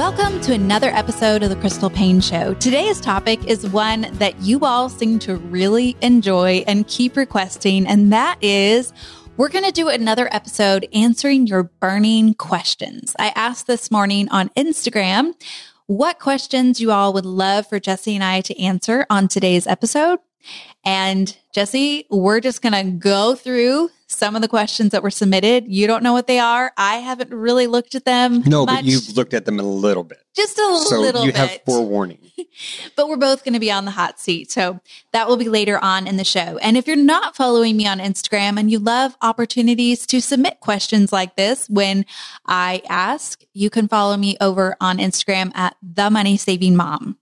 Welcome 0.00 0.40
to 0.40 0.54
another 0.54 0.88
episode 0.88 1.42
of 1.42 1.50
the 1.50 1.56
Crystal 1.56 1.90
Paine 1.90 2.22
Show. 2.22 2.54
Today's 2.54 3.02
topic 3.02 3.46
is 3.46 3.68
one 3.68 4.06
that 4.12 4.34
you 4.40 4.60
all 4.60 4.88
seem 4.88 5.18
to 5.18 5.36
really 5.36 5.94
enjoy 6.00 6.64
and 6.66 6.88
keep 6.88 7.18
requesting, 7.18 7.86
and 7.86 8.10
that 8.10 8.38
is 8.40 8.94
we're 9.36 9.50
going 9.50 9.66
to 9.66 9.70
do 9.70 9.90
another 9.90 10.34
episode 10.34 10.88
answering 10.94 11.46
your 11.46 11.64
burning 11.64 12.32
questions. 12.32 13.14
I 13.18 13.34
asked 13.36 13.66
this 13.66 13.90
morning 13.90 14.30
on 14.30 14.48
Instagram 14.56 15.34
what 15.84 16.18
questions 16.18 16.80
you 16.80 16.92
all 16.92 17.12
would 17.12 17.26
love 17.26 17.66
for 17.66 17.78
Jesse 17.78 18.14
and 18.14 18.24
I 18.24 18.40
to 18.40 18.58
answer 18.58 19.04
on 19.10 19.28
today's 19.28 19.66
episode. 19.66 20.18
And 20.82 21.36
Jesse, 21.52 22.06
we're 22.08 22.40
just 22.40 22.62
going 22.62 22.72
to 22.72 22.90
go 22.90 23.34
through 23.34 23.90
some 24.10 24.34
of 24.34 24.42
the 24.42 24.48
questions 24.48 24.90
that 24.90 25.02
were 25.02 25.10
submitted. 25.10 25.66
You 25.68 25.86
don't 25.86 26.02
know 26.02 26.12
what 26.12 26.26
they 26.26 26.38
are. 26.38 26.72
I 26.76 26.96
haven't 26.96 27.32
really 27.32 27.66
looked 27.66 27.94
at 27.94 28.04
them. 28.04 28.42
No, 28.42 28.66
much. 28.66 28.76
but 28.76 28.84
you've 28.84 29.16
looked 29.16 29.34
at 29.34 29.44
them 29.44 29.60
a 29.60 29.62
little 29.62 30.02
bit. 30.02 30.18
Just 30.34 30.58
a 30.58 30.78
so 30.84 31.00
little 31.00 31.24
you 31.24 31.32
bit. 31.32 31.36
have 31.36 31.60
forewarning. 31.64 32.30
but 32.96 33.08
we're 33.08 33.16
both 33.16 33.44
going 33.44 33.54
to 33.54 33.60
be 33.60 33.70
on 33.70 33.84
the 33.84 33.90
hot 33.92 34.18
seat. 34.18 34.50
So 34.50 34.80
that 35.12 35.28
will 35.28 35.36
be 35.36 35.48
later 35.48 35.78
on 35.82 36.06
in 36.06 36.16
the 36.16 36.24
show. 36.24 36.58
And 36.58 36.76
if 36.76 36.86
you're 36.86 36.96
not 36.96 37.36
following 37.36 37.76
me 37.76 37.86
on 37.86 37.98
Instagram 37.98 38.58
and 38.58 38.70
you 38.70 38.78
love 38.78 39.16
opportunities 39.22 40.06
to 40.06 40.20
submit 40.20 40.60
questions 40.60 41.12
like 41.12 41.36
this 41.36 41.68
when 41.68 42.04
I 42.46 42.82
ask, 42.88 43.42
you 43.52 43.70
can 43.70 43.88
follow 43.88 44.16
me 44.16 44.36
over 44.40 44.76
on 44.80 44.98
Instagram 44.98 45.52
at 45.54 45.76
the 45.82 46.10
money 46.10 46.36
saving 46.36 46.76
mom. 46.76 47.16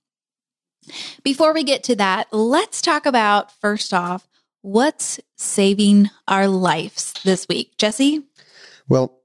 Before 1.22 1.52
we 1.52 1.64
get 1.64 1.84
to 1.84 1.96
that, 1.96 2.28
let's 2.32 2.80
talk 2.80 3.06
about 3.06 3.52
first 3.60 3.92
off, 3.92 4.27
what's 4.62 5.20
saving 5.36 6.10
our 6.26 6.48
lives 6.48 7.14
this 7.24 7.46
week? 7.48 7.76
Jesse? 7.78 8.24
Well, 8.88 9.20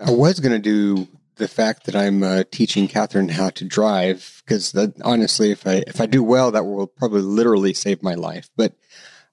I 0.00 0.10
was 0.10 0.40
going 0.40 0.52
to 0.52 0.58
do 0.58 1.08
the 1.36 1.48
fact 1.48 1.86
that 1.86 1.96
I'm 1.96 2.22
uh, 2.22 2.44
teaching 2.50 2.88
Catherine 2.88 3.28
how 3.28 3.50
to 3.50 3.64
drive 3.64 4.42
because 4.44 4.74
honestly, 5.02 5.50
if 5.50 5.66
I 5.66 5.84
if 5.86 6.00
I 6.00 6.06
do 6.06 6.22
well, 6.22 6.50
that 6.50 6.64
will 6.64 6.86
probably 6.86 7.22
literally 7.22 7.74
save 7.74 8.02
my 8.02 8.14
life. 8.14 8.48
But 8.56 8.74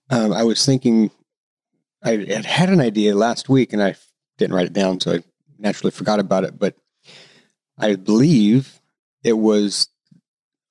um, 0.10 0.32
I 0.32 0.44
was 0.44 0.66
thinking, 0.66 1.12
I 2.04 2.12
had 2.12 2.46
had 2.46 2.70
an 2.70 2.80
idea 2.80 3.16
last 3.16 3.50
week, 3.50 3.74
and 3.74 3.82
I 3.82 3.96
didn't 4.38 4.56
write 4.56 4.68
it 4.68 4.74
down, 4.74 5.00
so 5.00 5.16
I 5.16 5.24
naturally 5.58 5.92
forgot 5.92 6.20
about 6.20 6.44
it. 6.44 6.58
But 6.60 6.76
I 7.78 7.96
believe 7.96 8.80
it 9.24 9.34
was 9.34 9.90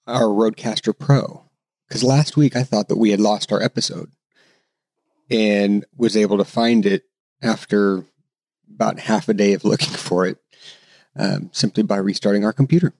our 0.06 0.24
Rodecaster 0.24 0.96
Pro 0.96 1.50
because 1.88 2.04
last 2.04 2.36
week 2.36 2.56
I 2.56 2.62
thought 2.62 2.88
that 2.88 2.98
we 2.98 3.10
had 3.10 3.20
lost 3.20 3.52
our 3.52 3.62
episode 3.62 4.10
and 5.30 5.84
was 5.96 6.16
able 6.16 6.38
to 6.38 6.44
find 6.44 6.86
it 6.86 7.04
after 7.42 8.04
about 8.74 8.98
half 8.98 9.28
a 9.28 9.34
day 9.34 9.52
of 9.52 9.64
looking 9.64 9.88
for 9.88 10.26
it 10.26 10.38
um, 11.16 11.50
simply 11.52 11.82
by 11.82 11.96
restarting 11.96 12.44
our 12.44 12.52
computer. 12.52 12.92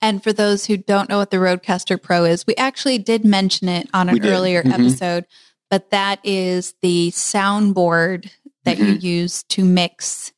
And 0.00 0.22
for 0.22 0.32
those 0.32 0.66
who 0.66 0.76
don't 0.76 1.08
know 1.08 1.18
what 1.18 1.30
the 1.30 1.36
Rodecaster 1.36 2.00
Pro 2.00 2.24
is, 2.24 2.46
we 2.46 2.56
actually 2.56 2.98
did 2.98 3.24
mention 3.24 3.68
it 3.68 3.88
on 3.94 4.08
an 4.08 4.26
earlier 4.26 4.62
mm-hmm. 4.62 4.72
episode, 4.72 5.26
but 5.70 5.90
that 5.90 6.18
is 6.24 6.74
the 6.82 7.12
soundboard 7.12 8.28
that 8.64 8.78
mm-hmm. 8.78 9.04
you 9.04 9.20
use 9.20 9.44
to 9.44 9.64
mix 9.64 10.32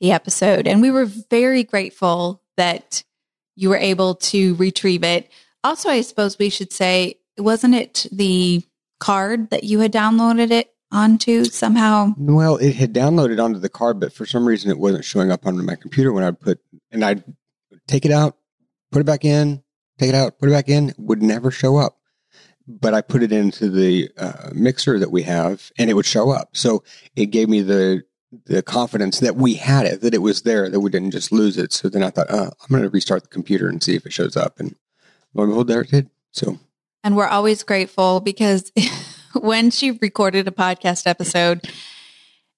the 0.00 0.12
episode. 0.12 0.68
And 0.68 0.80
we 0.80 0.92
were 0.92 1.06
very 1.06 1.64
grateful 1.64 2.42
that 2.56 3.02
you 3.56 3.68
were 3.68 3.76
able 3.76 4.14
to 4.14 4.54
retrieve 4.54 5.02
it. 5.02 5.30
Also, 5.64 5.88
I 5.88 6.02
suppose 6.02 6.38
we 6.38 6.48
should 6.48 6.72
say, 6.72 7.18
wasn't 7.36 7.74
it 7.74 8.06
the 8.12 8.62
card 8.98 9.50
that 9.50 9.64
you 9.64 9.80
had 9.80 9.92
downloaded 9.92 10.50
it 10.50 10.74
onto 10.90 11.44
somehow? 11.44 12.14
Well, 12.16 12.56
it 12.56 12.74
had 12.74 12.92
downloaded 12.92 13.42
onto 13.42 13.58
the 13.58 13.68
card, 13.68 14.00
but 14.00 14.12
for 14.12 14.26
some 14.26 14.46
reason 14.46 14.70
it 14.70 14.78
wasn't 14.78 15.04
showing 15.04 15.30
up 15.30 15.46
on 15.46 15.64
my 15.64 15.76
computer 15.76 16.12
when 16.12 16.24
I 16.24 16.30
put, 16.30 16.60
and 16.90 17.04
I'd 17.04 17.24
take 17.86 18.04
it 18.04 18.12
out, 18.12 18.36
put 18.90 19.00
it 19.00 19.06
back 19.06 19.24
in, 19.24 19.62
take 19.98 20.10
it 20.10 20.14
out, 20.14 20.38
put 20.38 20.48
it 20.48 20.52
back 20.52 20.68
in, 20.68 20.94
would 20.98 21.22
never 21.22 21.50
show 21.50 21.76
up. 21.76 21.96
But 22.66 22.92
I 22.92 23.00
put 23.00 23.22
it 23.22 23.32
into 23.32 23.70
the 23.70 24.10
uh, 24.18 24.50
mixer 24.52 24.98
that 24.98 25.10
we 25.10 25.22
have 25.22 25.72
and 25.78 25.88
it 25.88 25.94
would 25.94 26.04
show 26.04 26.30
up. 26.30 26.50
So 26.54 26.84
it 27.16 27.26
gave 27.26 27.48
me 27.48 27.62
the 27.62 28.02
the 28.44 28.62
confidence 28.62 29.20
that 29.20 29.36
we 29.36 29.54
had 29.54 29.86
it, 29.86 30.00
that 30.02 30.12
it 30.14 30.18
was 30.18 30.42
there, 30.42 30.68
that 30.68 30.80
we 30.80 30.90
didn't 30.90 31.12
just 31.12 31.32
lose 31.32 31.56
it. 31.56 31.72
So 31.72 31.88
then 31.88 32.02
I 32.02 32.10
thought, 32.10 32.26
oh, 32.28 32.50
I'm 32.60 32.68
going 32.68 32.82
to 32.82 32.90
restart 32.90 33.22
the 33.22 33.28
computer 33.28 33.68
and 33.68 33.82
see 33.82 33.96
if 33.96 34.04
it 34.04 34.12
shows 34.12 34.36
up. 34.36 34.60
And 34.60 34.76
lo 35.34 35.44
and 35.44 35.52
behold, 35.52 35.68
there 35.68 35.80
it 35.80 35.90
did. 35.90 36.10
So, 36.32 36.58
and 37.04 37.16
we're 37.16 37.26
always 37.26 37.62
grateful 37.62 38.20
because 38.20 38.72
when 39.34 39.70
she 39.70 39.92
recorded 39.92 40.48
a 40.48 40.52
podcast 40.52 41.06
episode, 41.06 41.68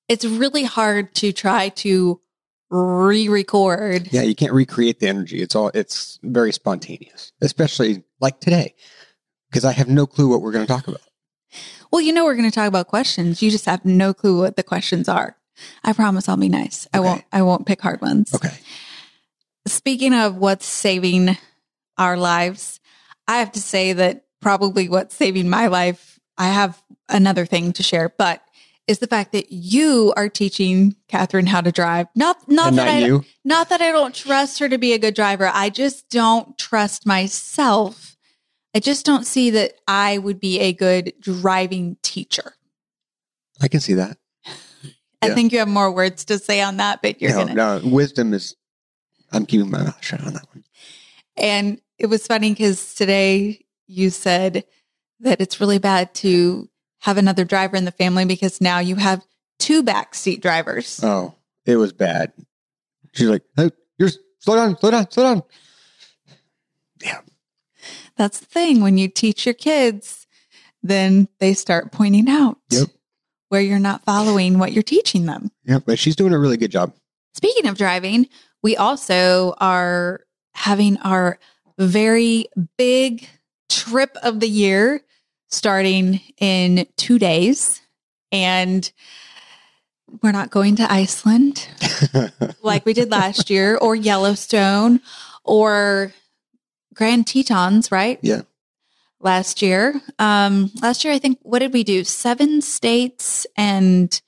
it's 0.08 0.24
really 0.24 0.64
hard 0.64 1.14
to 1.16 1.32
try 1.32 1.68
to 1.68 2.20
re-record. 2.70 4.12
Yeah, 4.12 4.22
you 4.22 4.34
can't 4.34 4.52
recreate 4.52 5.00
the 5.00 5.08
energy. 5.08 5.42
It's 5.42 5.54
all 5.54 5.70
it's 5.74 6.18
very 6.22 6.52
spontaneous, 6.52 7.32
especially 7.40 8.04
like 8.20 8.40
today, 8.40 8.74
because 9.50 9.64
I 9.64 9.72
have 9.72 9.88
no 9.88 10.06
clue 10.06 10.28
what 10.28 10.42
we're 10.42 10.52
going 10.52 10.66
to 10.66 10.72
talk 10.72 10.88
about. 10.88 11.00
Well, 11.90 12.00
you 12.00 12.12
know 12.12 12.24
we're 12.24 12.36
going 12.36 12.48
to 12.50 12.54
talk 12.54 12.68
about 12.68 12.86
questions. 12.86 13.42
You 13.42 13.50
just 13.50 13.66
have 13.66 13.84
no 13.84 14.14
clue 14.14 14.40
what 14.40 14.56
the 14.56 14.62
questions 14.62 15.08
are. 15.08 15.36
I 15.84 15.92
promise 15.92 16.28
I'll 16.28 16.36
be 16.36 16.48
nice. 16.48 16.86
Okay. 16.86 16.98
I 16.98 17.00
won't 17.00 17.24
I 17.32 17.42
won't 17.42 17.66
pick 17.66 17.80
hard 17.80 18.00
ones. 18.00 18.34
Okay. 18.34 18.56
Speaking 19.66 20.14
of 20.14 20.36
what's 20.36 20.66
saving 20.66 21.36
our 21.98 22.16
lives, 22.16 22.80
I 23.28 23.38
have 23.38 23.52
to 23.52 23.60
say 23.60 23.92
that 23.92 24.24
probably 24.40 24.88
what's 24.88 25.14
saving 25.14 25.48
my 25.48 25.66
life, 25.66 26.18
I 26.38 26.48
have 26.48 26.82
another 27.08 27.46
thing 27.46 27.72
to 27.74 27.82
share, 27.82 28.08
but 28.16 28.42
is 28.86 28.98
the 28.98 29.06
fact 29.06 29.32
that 29.32 29.52
you 29.52 30.12
are 30.16 30.28
teaching 30.28 30.96
Catherine 31.06 31.46
how 31.46 31.60
to 31.60 31.70
drive. 31.70 32.08
Not 32.16 32.48
not 32.48 32.68
And 32.68 32.78
that 32.78 32.86
not 32.86 32.94
I 32.94 32.98
you? 33.06 33.24
not 33.44 33.68
that 33.68 33.80
I 33.80 33.92
don't 33.92 34.14
trust 34.14 34.58
her 34.58 34.68
to 34.68 34.78
be 34.78 34.92
a 34.92 34.98
good 34.98 35.14
driver. 35.14 35.50
I 35.52 35.70
just 35.70 36.08
don't 36.08 36.58
trust 36.58 37.06
myself. 37.06 38.16
I 38.74 38.80
just 38.80 39.04
don't 39.06 39.26
see 39.26 39.50
that 39.50 39.74
I 39.86 40.18
would 40.18 40.40
be 40.40 40.58
a 40.60 40.72
good 40.72 41.12
driving 41.20 41.96
teacher. 42.02 42.54
I 43.60 43.68
can 43.68 43.80
see 43.80 43.94
that. 43.94 44.16
I 45.22 45.28
Yeah. 45.28 45.34
think 45.34 45.52
you 45.52 45.58
have 45.58 45.68
more 45.68 45.92
words 45.92 46.24
to 46.26 46.38
say 46.38 46.60
on 46.62 46.78
that, 46.78 47.02
but 47.02 47.20
you're 47.20 47.30
no, 47.32 47.44
gonna 47.46 47.54
no, 47.54 47.80
wisdom 47.84 48.32
is. 48.32 48.56
I'm 49.32 49.46
keeping 49.46 49.70
my 49.70 49.84
mouth 49.84 50.02
shut 50.04 50.24
on 50.24 50.32
that 50.32 50.46
one. 50.52 50.64
And 51.36 51.80
it 51.98 52.06
was 52.06 52.26
funny 52.26 52.50
because 52.50 52.94
today 52.94 53.64
you 53.90 54.10
said 54.10 54.64
that 55.20 55.40
it's 55.40 55.60
really 55.60 55.78
bad 55.78 56.14
to 56.14 56.68
have 57.00 57.18
another 57.18 57.44
driver 57.44 57.76
in 57.76 57.84
the 57.84 57.90
family 57.92 58.24
because 58.24 58.60
now 58.60 58.78
you 58.78 58.96
have 58.96 59.24
two 59.58 59.82
backseat 59.82 60.40
drivers. 60.40 61.00
Oh, 61.02 61.34
it 61.66 61.76
was 61.76 61.92
bad. 61.92 62.32
She's 63.12 63.28
like, 63.28 63.42
"Hey, 63.56 63.70
you're 63.98 64.10
slow 64.38 64.54
down, 64.56 64.78
slow 64.78 64.90
down, 64.90 65.10
slow 65.10 65.24
down." 65.24 65.42
Yeah, 67.02 67.20
That's 68.16 68.38
the 68.40 68.46
thing. 68.46 68.82
When 68.82 68.98
you 68.98 69.08
teach 69.08 69.46
your 69.46 69.54
kids, 69.54 70.26
then 70.82 71.28
they 71.38 71.54
start 71.54 71.92
pointing 71.92 72.28
out 72.28 72.58
Yep. 72.70 72.88
where 73.48 73.60
you're 73.62 73.78
not 73.78 74.04
following 74.04 74.58
what 74.58 74.72
you're 74.72 74.82
teaching 74.82 75.26
them. 75.26 75.50
yeah, 75.64 75.78
but 75.78 75.98
she's 75.98 76.16
doing 76.16 76.32
a 76.34 76.38
really 76.38 76.56
good 76.58 76.70
job. 76.70 76.94
Speaking 77.34 77.66
of 77.66 77.78
driving, 77.78 78.28
we 78.62 78.76
also 78.76 79.54
are 79.58 80.20
having 80.54 80.98
our 80.98 81.38
very 81.78 82.46
big 82.76 83.26
trip 83.70 84.16
of 84.22 84.40
the 84.40 84.48
year 84.48 85.00
starting 85.48 86.20
in 86.38 86.86
two 86.96 87.18
days. 87.18 87.80
And 88.30 88.90
we're 90.22 90.32
not 90.32 90.50
going 90.50 90.76
to 90.76 90.92
Iceland 90.92 91.68
like 92.62 92.84
we 92.84 92.92
did 92.92 93.10
last 93.10 93.48
year 93.50 93.76
or 93.76 93.94
Yellowstone 93.94 95.00
or 95.44 96.12
Grand 96.94 97.26
Tetons, 97.26 97.90
right? 97.92 98.18
Yeah. 98.22 98.42
Last 99.20 99.62
year. 99.62 100.00
Um, 100.18 100.70
last 100.82 101.04
year, 101.04 101.12
I 101.12 101.18
think, 101.18 101.38
what 101.42 101.60
did 101.60 101.72
we 101.72 101.84
do? 101.84 102.04
Seven 102.04 102.60
states 102.62 103.46
and 103.56 104.20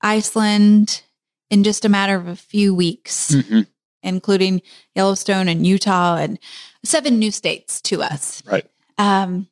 Iceland 0.00 1.02
in 1.50 1.64
just 1.64 1.84
a 1.84 1.88
matter 1.88 2.16
of 2.16 2.28
a 2.28 2.36
few 2.36 2.74
weeks, 2.74 3.32
Mhm. 3.32 3.66
including 4.02 4.62
Yellowstone 4.94 5.48
and 5.48 5.66
Utah 5.66 6.16
and 6.16 6.38
seven 6.84 7.18
new 7.18 7.30
states 7.30 7.80
to 7.82 8.02
us. 8.02 8.42
Right. 8.46 8.66
Um, 8.98 9.48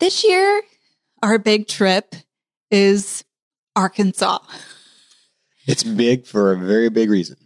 this 0.00 0.24
year, 0.24 0.62
our 1.22 1.38
big 1.38 1.68
trip 1.68 2.14
is 2.70 3.24
Arkansas. 3.76 4.38
It's 5.66 5.84
big 5.84 6.26
for 6.26 6.52
a 6.52 6.58
very 6.58 6.88
big 6.88 7.08
reason, 7.08 7.36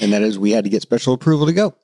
and 0.00 0.12
that 0.12 0.22
is 0.22 0.38
we 0.38 0.52
had 0.52 0.64
to 0.64 0.70
get 0.70 0.82
special 0.82 1.14
approval 1.14 1.46
to 1.46 1.52
go. 1.52 1.74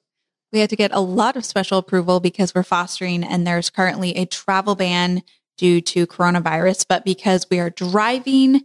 We 0.53 0.61
had 0.61 0.71
to 0.71 0.77
get 0.77 0.93
a 0.93 1.01
lot 1.01 1.37
of 1.37 1.45
special 1.45 1.79
approval 1.79 2.21
because 2.21 2.55
we're 2.55 2.63
fostering 2.63 3.25
and 3.25 3.47
there's 3.47 3.71
currently 3.71 4.15
a 4.17 4.27
travel 4.27 4.75
ban 4.75 5.23
due 5.57 5.81
to 5.81 6.07
coronavirus. 6.07 6.87
But 6.89 7.05
because 7.05 7.47
we 7.51 7.59
are 7.59 7.71
driving 7.71 8.63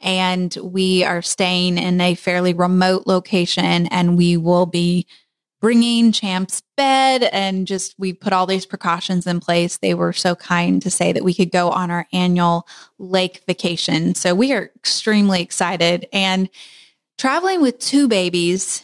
and 0.00 0.56
we 0.62 1.02
are 1.02 1.22
staying 1.22 1.78
in 1.78 2.00
a 2.00 2.14
fairly 2.14 2.54
remote 2.54 3.06
location 3.06 3.86
and 3.88 4.16
we 4.16 4.36
will 4.36 4.66
be 4.66 5.06
bringing 5.64 6.12
Champ's 6.12 6.60
bed 6.76 7.22
and 7.32 7.66
just 7.66 7.94
we 7.98 8.12
put 8.12 8.34
all 8.34 8.44
these 8.46 8.66
precautions 8.66 9.26
in 9.26 9.40
place. 9.40 9.78
They 9.78 9.94
were 9.94 10.12
so 10.12 10.34
kind 10.34 10.82
to 10.82 10.90
say 10.90 11.10
that 11.10 11.24
we 11.24 11.32
could 11.32 11.50
go 11.50 11.70
on 11.70 11.90
our 11.90 12.06
annual 12.12 12.68
lake 12.98 13.40
vacation. 13.46 14.14
So 14.14 14.34
we 14.34 14.52
are 14.52 14.70
extremely 14.76 15.40
excited 15.40 16.06
and 16.12 16.50
traveling 17.16 17.62
with 17.62 17.78
two 17.78 18.08
babies 18.08 18.82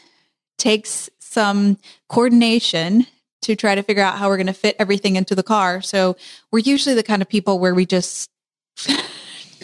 takes 0.57 1.11
some 1.19 1.77
coordination 2.09 3.07
to 3.43 3.55
try 3.55 3.75
to 3.75 3.83
figure 3.83 4.03
out 4.03 4.17
how 4.17 4.29
we're 4.29 4.39
going 4.39 4.47
to 4.47 4.55
fit 4.55 4.77
everything 4.79 5.17
into 5.17 5.35
the 5.35 5.43
car. 5.43 5.83
So 5.83 6.17
we're 6.51 6.61
usually 6.61 6.95
the 6.95 7.03
kind 7.03 7.21
of 7.21 7.29
people 7.29 7.59
where 7.59 7.75
we 7.75 7.85
just 7.85 8.31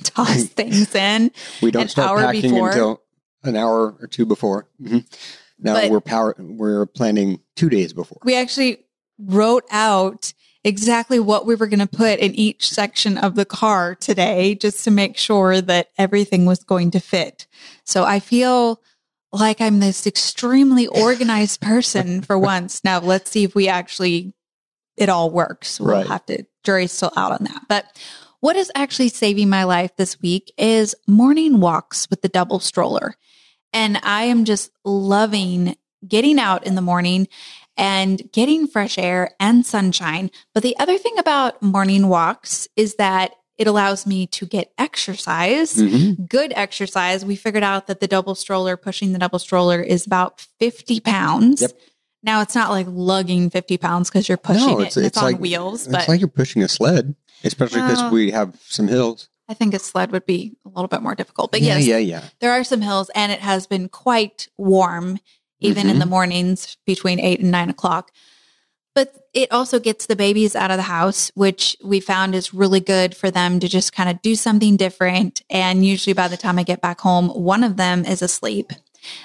toss 0.02 0.44
things 0.44 0.94
in. 0.94 1.30
We 1.62 1.70
don't 1.70 1.84
An 1.84 1.88
start 1.88 2.10
hour 2.10 2.18
packing 2.20 2.42
before. 2.50 2.68
until 2.68 3.02
an 3.42 3.56
hour 3.56 3.96
or 4.02 4.06
two 4.06 4.26
before. 4.26 4.68
Mhm. 4.82 5.06
Now 5.58 5.74
But- 5.74 5.90
we're 5.90 6.00
power. 6.00 6.34
We're 6.38 6.86
planning 6.86 7.40
two 7.56 7.68
days 7.68 7.92
before. 7.92 8.18
We 8.24 8.36
actually 8.36 8.84
wrote 9.18 9.64
out 9.70 10.32
exactly 10.64 11.18
what 11.20 11.46
we 11.46 11.54
were 11.54 11.66
going 11.68 11.78
to 11.78 11.86
put 11.86 12.18
in 12.18 12.34
each 12.34 12.68
section 12.68 13.16
of 13.18 13.34
the 13.36 13.44
car 13.44 13.94
today 13.94 14.54
just 14.56 14.84
to 14.84 14.90
make 14.90 15.16
sure 15.16 15.60
that 15.60 15.88
everything 15.96 16.44
was 16.44 16.62
going 16.64 16.90
to 16.90 17.00
fit. 17.00 17.46
So 17.84 18.04
I 18.04 18.18
feel 18.20 18.82
like 19.32 19.60
I'm 19.60 19.78
this 19.78 20.06
extremely 20.06 20.86
organized 20.88 21.60
person 21.60 22.20
for 22.22 22.38
once. 22.38 22.82
Now 22.84 22.98
let's 23.00 23.30
see 23.30 23.44
if 23.44 23.54
we 23.54 23.68
actually 23.68 24.34
it 24.96 25.08
all 25.08 25.30
works. 25.30 25.78
We'll 25.78 25.90
Right. 25.90 26.06
have 26.06 26.26
to 26.26 26.44
jury's 26.64 26.90
still 26.92 27.12
out 27.16 27.32
on 27.32 27.44
that. 27.44 27.62
But 27.68 27.84
what 28.40 28.56
is 28.56 28.72
actually 28.74 29.10
saving 29.10 29.48
my 29.48 29.64
life 29.64 29.94
this 29.96 30.20
week 30.20 30.52
is 30.58 30.94
morning 31.06 31.60
walks 31.60 32.08
with 32.10 32.22
the 32.22 32.28
double 32.28 32.58
stroller. 32.60 33.14
And 33.72 33.98
I 34.02 34.24
am 34.24 34.44
just 34.44 34.70
loving 34.84 35.76
getting 36.06 36.38
out 36.38 36.66
in 36.66 36.74
the 36.74 36.80
morning 36.82 37.28
and 37.76 38.22
getting 38.32 38.66
fresh 38.66 38.96
air 38.96 39.30
and 39.40 39.66
sunshine. 39.66 40.30
But 40.54 40.62
the 40.62 40.76
other 40.78 40.96
thing 40.98 41.18
about 41.18 41.62
morning 41.62 42.08
walks 42.08 42.68
is 42.76 42.94
that 42.96 43.32
it 43.58 43.66
allows 43.66 44.06
me 44.06 44.26
to 44.26 44.46
get 44.46 44.70
exercise, 44.78 45.74
Mhm. 45.74 46.28
good 46.28 46.52
exercise. 46.56 47.24
We 47.24 47.36
figured 47.36 47.62
out 47.62 47.86
that 47.86 48.00
the 48.00 48.06
double 48.06 48.34
stroller, 48.34 48.76
pushing 48.76 49.12
the 49.12 49.18
double 49.18 49.38
stroller, 49.38 49.80
is 49.80 50.06
about 50.06 50.46
50 50.60 51.00
pounds. 51.00 51.62
Yep. 51.62 51.72
Now, 52.22 52.40
it's 52.42 52.54
not 52.54 52.70
like 52.70 52.86
lugging 52.88 53.48
50 53.50 53.78
pounds 53.78 54.10
because 54.10 54.28
you're 54.28 54.36
pushing 54.38 54.66
No, 54.66 54.78
it 54.80 54.82
it's- 54.82 54.96
and 54.96 55.06
it's 55.06 55.16
it's, 55.16 55.18
on 55.18 55.32
like- 55.32 55.40
wheels. 55.40 55.86
But 55.86 56.00
It's 56.00 56.08
like 56.08 56.20
you're 56.20 56.28
pushing 56.28 56.62
a 56.62 56.68
sled, 56.68 57.14
especially 57.44 57.80
because 57.82 57.98
Well- 58.02 58.10
we 58.10 58.30
have 58.32 58.56
some 58.68 58.88
hills. 58.88 59.28
I 59.48 59.54
think 59.54 59.75
a 59.75 59.78
sled 59.78 60.10
would 60.12 60.26
be 60.26 60.56
a 60.64 60.69
little 60.69 60.88
bit 60.88 61.02
more 61.02 61.14
difficult. 61.14 61.52
But 61.52 61.60
yeah, 61.62 61.76
yes, 61.76 61.87
yeah, 61.87 61.98
yeah. 61.98 62.25
there 62.40 62.52
are 62.52 62.64
some 62.64 62.81
hills 62.81 63.10
and 63.14 63.31
it 63.31 63.40
has 63.40 63.66
been 63.66 63.88
quite 63.88 64.48
warm 64.58 65.19
even 65.60 65.88
in 65.88 65.96
Mhm. 65.96 66.00
the 66.00 66.06
mornings 66.06 66.76
between 66.84 67.19
eight 67.20 67.40
and 67.40 67.50
nine 67.50 67.70
o'clock 67.70 68.10
but 68.94 69.14
it 69.34 69.52
also 69.52 69.78
gets 69.78 70.06
the 70.06 70.16
babies 70.16 70.56
out 70.56 70.70
of 70.70 70.76
the 70.78 70.82
house 70.84 71.31
which 71.34 71.76
we 71.84 72.00
found 72.00 72.35
is 72.35 72.52
really 72.54 72.80
good 72.80 73.14
for 73.16 73.30
them 73.30 73.61
to 73.61 73.68
just 73.68 73.92
kind 73.92 74.09
of 74.11 74.20
do 74.23 74.35
something 74.35 74.76
different 74.76 75.42
and 75.50 75.85
usually 75.85 76.12
by 76.12 76.28
the 76.28 76.37
time 76.37 76.59
i 76.59 76.62
get 76.62 76.82
back 76.82 77.00
home 77.00 77.28
one 77.30 77.64
of 77.64 77.76
them 77.78 78.04
is 78.04 78.20
asleep 78.20 78.70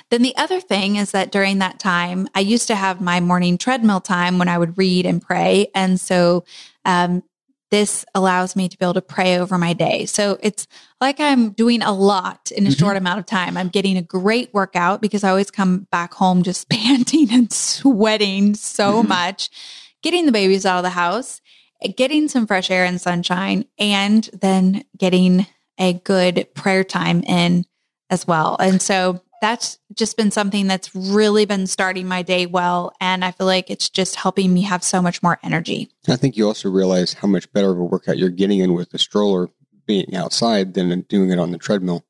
then 0.09 0.21
the 0.21 0.35
other 0.37 0.61
thing 0.61 0.95
is 0.95 1.11
that 1.11 1.31
during 1.33 1.59
that 1.59 1.79
time 1.79 2.27
i 2.33 2.39
used 2.39 2.67
to 2.67 2.75
have 2.75 3.01
my 3.01 3.19
morning 3.19 3.57
treadmill 3.57 3.99
time 4.01 4.37
when 4.39 4.47
i 4.47 4.57
would 4.57 4.77
read 4.77 5.05
and 5.05 5.21
pray 5.21 5.67
and 5.75 5.99
so 5.99 6.43
um, 6.85 7.21
this 7.71 8.05
allows 8.13 8.55
me 8.55 8.67
to 8.69 8.77
be 8.77 8.85
able 8.85 8.93
to 8.93 9.01
pray 9.01 9.39
over 9.39 9.57
my 9.57 9.73
day. 9.73 10.05
So 10.05 10.37
it's 10.43 10.67
like 10.99 11.19
I'm 11.19 11.51
doing 11.51 11.81
a 11.81 11.91
lot 11.93 12.51
in 12.51 12.67
a 12.67 12.69
Mhm. 12.69 12.77
short 12.79 12.97
amount 12.97 13.19
of 13.19 13.25
time. 13.25 13.57
I'm 13.57 13.69
getting 13.69 13.97
a 13.97 14.01
great 14.01 14.53
workout 14.53 15.01
because 15.01 15.23
I 15.23 15.29
always 15.29 15.49
come 15.49 15.87
back 15.91 16.13
home 16.13 16.43
just 16.43 16.69
panting 16.69 17.31
and 17.31 17.51
sweating 17.51 18.55
so 18.55 19.01
Mhm. 19.01 19.07
much, 19.07 19.49
getting 20.03 20.25
the 20.25 20.31
babies 20.33 20.65
out 20.65 20.77
of 20.77 20.83
the 20.83 20.89
house, 20.91 21.39
getting 21.95 22.27
some 22.27 22.45
fresh 22.45 22.69
air 22.69 22.85
and 22.85 22.99
sunshine, 22.99 23.65
and 23.79 24.29
then 24.39 24.83
getting 24.97 25.47
a 25.79 25.93
good 25.93 26.47
prayer 26.53 26.83
time 26.83 27.23
in 27.23 27.65
as 28.09 28.27
well. 28.27 28.57
And 28.59 28.81
so 28.81 29.21
that's 29.41 29.79
just 29.93 30.15
been 30.15 30.31
something 30.31 30.67
that's 30.67 30.93
really 30.95 31.45
been 31.45 31.65
starting 31.67 32.07
my 32.07 32.21
day 32.21 32.45
well. 32.45 32.93
And 33.01 33.25
I 33.25 33.31
feel 33.31 33.47
like 33.47 33.69
it's 33.69 33.89
just 33.89 34.15
helping 34.15 34.53
me 34.53 34.61
have 34.61 34.83
so 34.83 35.01
much 35.01 35.21
more 35.23 35.39
energy. 35.43 35.89
I 36.07 36.15
think 36.15 36.37
you 36.37 36.47
also 36.47 36.69
realize 36.69 37.13
how 37.13 37.27
much 37.27 37.51
better 37.51 37.71
of 37.71 37.79
a 37.79 37.83
workout 37.83 38.19
you're 38.19 38.29
getting 38.29 38.59
in 38.59 38.73
with 38.73 38.91
the 38.91 38.99
stroller 38.99 39.49
being 39.87 40.15
outside 40.15 40.75
than 40.75 41.01
doing 41.01 41.31
it 41.31 41.39
on 41.39 41.51
the 41.51 41.57
treadmill 41.57 42.05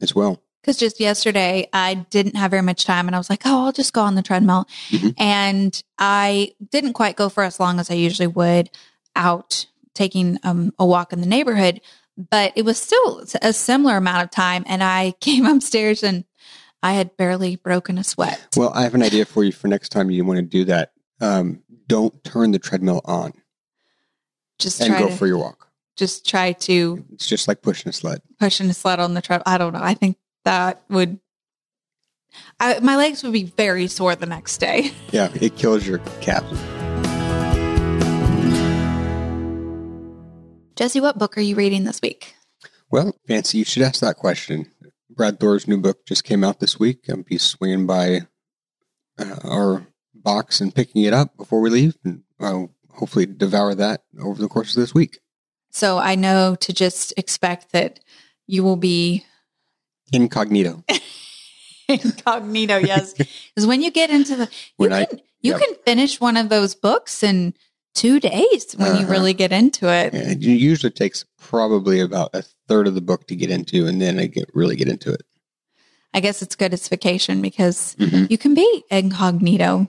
as 0.00 0.14
well. 0.14 0.42
Because 0.60 0.76
just 0.76 1.00
yesterday, 1.00 1.68
I 1.72 1.94
didn't 1.94 2.36
have 2.36 2.50
very 2.50 2.62
much 2.62 2.84
time 2.84 3.06
and 3.06 3.14
I 3.14 3.18
was 3.18 3.30
like, 3.30 3.42
oh, 3.44 3.66
I'll 3.66 3.72
just 3.72 3.92
go 3.92 4.02
on 4.02 4.16
the 4.16 4.22
treadmill. 4.22 4.68
Mhm. 4.90 5.14
And 5.18 5.82
I 5.98 6.52
didn't 6.70 6.92
quite 6.92 7.16
go 7.16 7.28
for 7.28 7.44
as 7.44 7.58
long 7.58 7.80
as 7.80 7.90
I 7.90 7.94
usually 7.94 8.28
would 8.28 8.70
out 9.14 9.66
taking 9.94 10.38
um, 10.42 10.72
a 10.78 10.86
walk 10.86 11.12
in 11.12 11.20
the 11.20 11.26
neighborhood, 11.26 11.80
but 12.30 12.52
it 12.56 12.64
was 12.64 12.78
still 12.78 13.24
a 13.40 13.52
similar 13.52 13.96
amount 13.96 14.22
of 14.24 14.30
time. 14.30 14.64
And 14.66 14.82
I 14.82 15.12
came 15.20 15.46
upstairs 15.46 16.02
and 16.02 16.24
I 16.82 16.92
had 16.94 17.16
barely 17.16 17.56
broken 17.56 17.96
a 17.98 18.04
sweat. 18.04 18.40
Well, 18.56 18.72
I 18.74 18.82
have 18.82 18.94
an 18.94 19.02
idea 19.02 19.24
for 19.24 19.44
you 19.44 19.52
for 19.52 19.68
next 19.68 19.90
time 19.90 20.10
you 20.10 20.24
want 20.24 20.38
to 20.38 20.42
do 20.42 20.64
that. 20.64 20.92
Um, 21.20 21.62
don't 21.86 22.22
turn 22.24 22.50
the 22.50 22.58
treadmill 22.58 23.00
on 23.04 23.32
Just 24.58 24.80
and 24.80 24.96
go 24.98 25.08
to 25.08 25.14
for 25.16 25.26
your 25.28 25.38
walk. 25.38 25.68
just 25.96 26.26
try 26.28 26.52
to 26.52 27.04
It's 27.12 27.28
just 27.28 27.46
like 27.46 27.62
pushing 27.62 27.88
a 27.90 27.92
sled. 27.92 28.20
Pushing 28.40 28.68
a 28.68 28.74
sled 28.74 28.98
on 28.98 29.14
the 29.14 29.22
treadmill. 29.22 29.44
I 29.46 29.58
don't 29.58 29.72
know. 29.72 29.82
I 29.82 29.94
think 29.94 30.16
that 30.44 30.82
would. 30.88 31.20
I, 32.58 32.80
my 32.80 32.96
legs 32.96 33.22
would 33.22 33.32
be 33.34 33.44
very 33.44 33.86
sore 33.86 34.16
the 34.16 34.26
next 34.26 34.58
day. 34.58 34.90
Yeah, 35.12 35.30
it 35.34 35.54
kills 35.56 35.86
your 35.86 35.98
calves. 36.22 36.58
Jesse, 40.74 41.00
what 41.00 41.18
book 41.18 41.36
are 41.36 41.42
you 41.42 41.54
reading 41.54 41.84
this 41.84 42.00
week? 42.02 42.34
Well, 42.90 43.14
Fancy, 43.28 43.58
you 43.58 43.64
should 43.64 43.82
ask 43.82 44.00
that 44.00 44.16
question. 44.16 44.71
Brad 45.22 45.38
Thor's 45.38 45.68
new 45.68 45.78
book 45.78 46.04
just 46.04 46.24
came 46.24 46.42
out 46.42 46.58
this 46.58 46.80
week. 46.80 47.04
I'll 47.08 47.22
be 47.22 47.38
swinging 47.38 47.86
by 47.86 48.22
uh, 49.20 49.36
our 49.44 49.86
box 50.12 50.60
and 50.60 50.74
picking 50.74 51.04
it 51.04 51.12
up 51.12 51.36
before 51.36 51.60
we 51.60 51.70
leave, 51.70 51.96
and 52.04 52.24
I'll 52.40 52.74
hopefully 52.90 53.26
devour 53.26 53.72
that 53.76 54.02
over 54.20 54.42
the 54.42 54.48
course 54.48 54.76
of 54.76 54.82
this 54.82 54.92
week. 54.92 55.20
So 55.70 55.96
I 55.98 56.16
know 56.16 56.56
to 56.56 56.72
just 56.72 57.14
expect 57.16 57.70
that 57.70 58.00
you 58.48 58.64
will 58.64 58.74
be 58.74 59.24
incognito. 60.12 60.82
incognito, 61.88 62.78
yes. 62.78 63.14
Because 63.54 63.68
when 63.68 63.80
you 63.80 63.92
get 63.92 64.10
into 64.10 64.34
the, 64.34 64.46
you 64.46 64.50
when 64.76 64.90
can 64.90 65.18
I, 65.20 65.22
you 65.40 65.52
yep. 65.52 65.60
can 65.60 65.74
finish 65.84 66.20
one 66.20 66.36
of 66.36 66.48
those 66.48 66.74
books 66.74 67.22
in 67.22 67.54
two 67.94 68.20
days 68.20 68.72
when 68.76 68.92
uh-huh. 68.92 69.00
you 69.00 69.06
really 69.06 69.34
get 69.34 69.52
into 69.52 69.92
it. 69.92 70.14
Yeah, 70.14 70.30
it 70.30 70.40
usually 70.40 70.90
takes 70.90 71.24
probably 71.38 72.00
about 72.00 72.30
a 72.34 72.42
third 72.68 72.86
of 72.86 72.94
the 72.94 73.00
book 73.00 73.26
to 73.28 73.36
get 73.36 73.50
into, 73.50 73.86
and 73.86 74.00
then 74.00 74.18
I 74.18 74.26
get 74.26 74.50
really 74.54 74.76
get 74.76 74.88
into 74.88 75.12
it. 75.12 75.22
I 76.14 76.20
guess 76.20 76.42
it's 76.42 76.56
good 76.56 76.74
it's 76.74 76.88
vacation 76.88 77.40
because 77.40 77.96
mm-hmm. 77.98 78.26
you 78.28 78.38
can 78.38 78.54
be 78.54 78.84
incognito. 78.90 79.88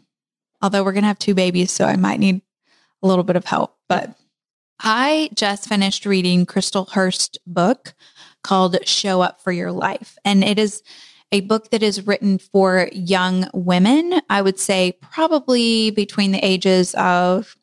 Although 0.62 0.84
we're 0.84 0.94
gonna 0.94 1.08
have 1.08 1.20
two 1.20 1.36
babies, 1.36 1.72
so 1.72 1.86
I 1.86 1.98
might 1.98 2.20
need 2.20 2.42
a 3.02 3.08
little 3.08 3.24
bit 3.24 3.36
of 3.36 3.46
help. 3.46 3.78
But 3.90 4.16
I 4.80 5.30
just 5.36 5.68
finished 5.70 6.06
reading 6.06 6.46
Crystal 6.46 6.86
Hurst 6.86 7.38
book 7.46 7.94
called 8.44 8.78
Show 8.88 9.22
Up 9.22 9.42
for 9.42 9.52
Your 9.52 9.72
Life. 9.72 10.18
And 10.26 10.44
it 10.44 10.60
is 10.60 10.84
a 11.32 11.42
book 11.42 11.72
that 11.72 11.82
is 11.82 12.06
written 12.06 12.38
for 12.38 12.90
young 12.92 13.50
women. 13.54 14.22
I 14.30 14.42
would 14.42 14.60
say 14.60 14.98
probably 15.02 15.92
between 15.92 16.32
the 16.32 16.46
ages 16.46 16.94
of, 16.96 17.56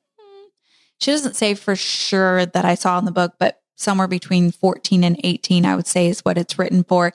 she 1.00 1.10
doesn't 1.10 1.36
say 1.36 1.54
for 1.54 1.74
sure 1.74 2.46
that 2.46 2.64
I 2.64 2.74
saw 2.74 2.98
in 2.98 3.06
the 3.06 3.10
book, 3.10 3.34
but 3.38 3.60
somewhere 3.76 4.08
between 4.08 4.52
14 4.52 5.02
and 5.02 5.18
18, 5.24 5.64
I 5.64 5.74
would 5.74 5.86
say 5.86 6.08
is 6.08 6.20
what 6.20 6.38
it's 6.38 6.58
written 6.58 6.84
for. 6.84 7.12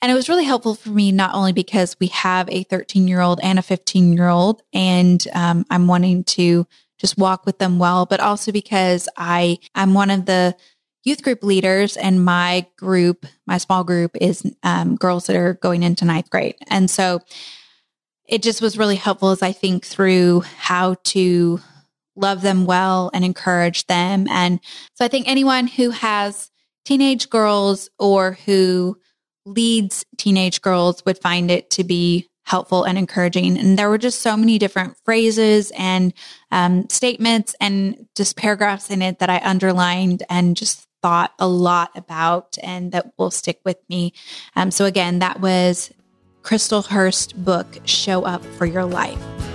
And 0.00 0.10
it 0.10 0.14
was 0.14 0.28
really 0.28 0.44
helpful 0.44 0.74
for 0.74 0.90
me, 0.90 1.12
not 1.12 1.34
only 1.34 1.52
because 1.52 1.96
we 2.00 2.06
have 2.08 2.48
a 2.48 2.62
13 2.64 3.06
year 3.06 3.20
old 3.20 3.40
and 3.42 3.58
a 3.58 3.62
15 3.62 4.12
year 4.12 4.28
old, 4.28 4.62
and 4.72 5.24
um, 5.34 5.66
I'm 5.70 5.86
wanting 5.86 6.24
to 6.24 6.66
just 6.98 7.18
walk 7.18 7.44
with 7.44 7.58
them 7.58 7.78
well, 7.78 8.06
but 8.06 8.20
also 8.20 8.50
because 8.50 9.08
I, 9.16 9.58
I'm 9.74 9.94
one 9.94 10.10
of 10.10 10.26
the 10.26 10.56
youth 11.04 11.22
group 11.22 11.42
leaders 11.42 11.96
and 11.96 12.24
my 12.24 12.66
group, 12.76 13.26
my 13.46 13.58
small 13.58 13.84
group 13.84 14.16
is 14.20 14.50
um, 14.62 14.96
girls 14.96 15.26
that 15.26 15.36
are 15.36 15.54
going 15.54 15.82
into 15.82 16.04
ninth 16.04 16.30
grade. 16.30 16.56
And 16.68 16.90
so 16.90 17.20
it 18.24 18.42
just 18.42 18.62
was 18.62 18.78
really 18.78 18.96
helpful 18.96 19.30
as 19.30 19.42
I 19.42 19.52
think 19.52 19.84
through 19.84 20.42
how 20.58 20.96
to 21.04 21.60
love 22.18 22.42
them 22.42 22.66
well 22.66 23.10
and 23.14 23.24
encourage 23.24 23.86
them. 23.86 24.26
And 24.28 24.60
so 24.94 25.04
I 25.04 25.08
think 25.08 25.28
anyone 25.28 25.66
who 25.66 25.90
has 25.90 26.50
teenage 26.84 27.30
girls 27.30 27.88
or 27.98 28.38
who 28.44 28.98
leads 29.46 30.04
teenage 30.16 30.60
girls 30.60 31.02
would 31.06 31.18
find 31.18 31.50
it 31.50 31.70
to 31.70 31.84
be 31.84 32.28
helpful 32.44 32.84
and 32.84 32.96
encouraging. 32.96 33.58
And 33.58 33.78
there 33.78 33.90
were 33.90 33.98
just 33.98 34.22
so 34.22 34.36
many 34.36 34.58
different 34.58 34.96
phrases 35.04 35.70
and 35.76 36.14
um, 36.50 36.88
statements 36.88 37.54
and 37.60 38.06
just 38.16 38.36
paragraphs 38.36 38.90
in 38.90 39.02
it 39.02 39.18
that 39.18 39.28
I 39.28 39.40
underlined 39.44 40.22
and 40.30 40.56
just 40.56 40.86
thought 41.02 41.32
a 41.38 41.46
lot 41.46 41.90
about 41.94 42.56
and 42.62 42.92
that 42.92 43.12
will 43.18 43.30
stick 43.30 43.60
with 43.64 43.78
me. 43.88 44.14
Um, 44.56 44.70
so, 44.70 44.86
again, 44.86 45.18
that 45.18 45.40
was 45.40 45.92
Crystal 46.42 46.82
Hurst 46.82 47.44
book, 47.44 47.66
Show 47.84 48.24
Up 48.24 48.42
for 48.42 48.64
Your 48.64 48.84
Life. 48.84 49.47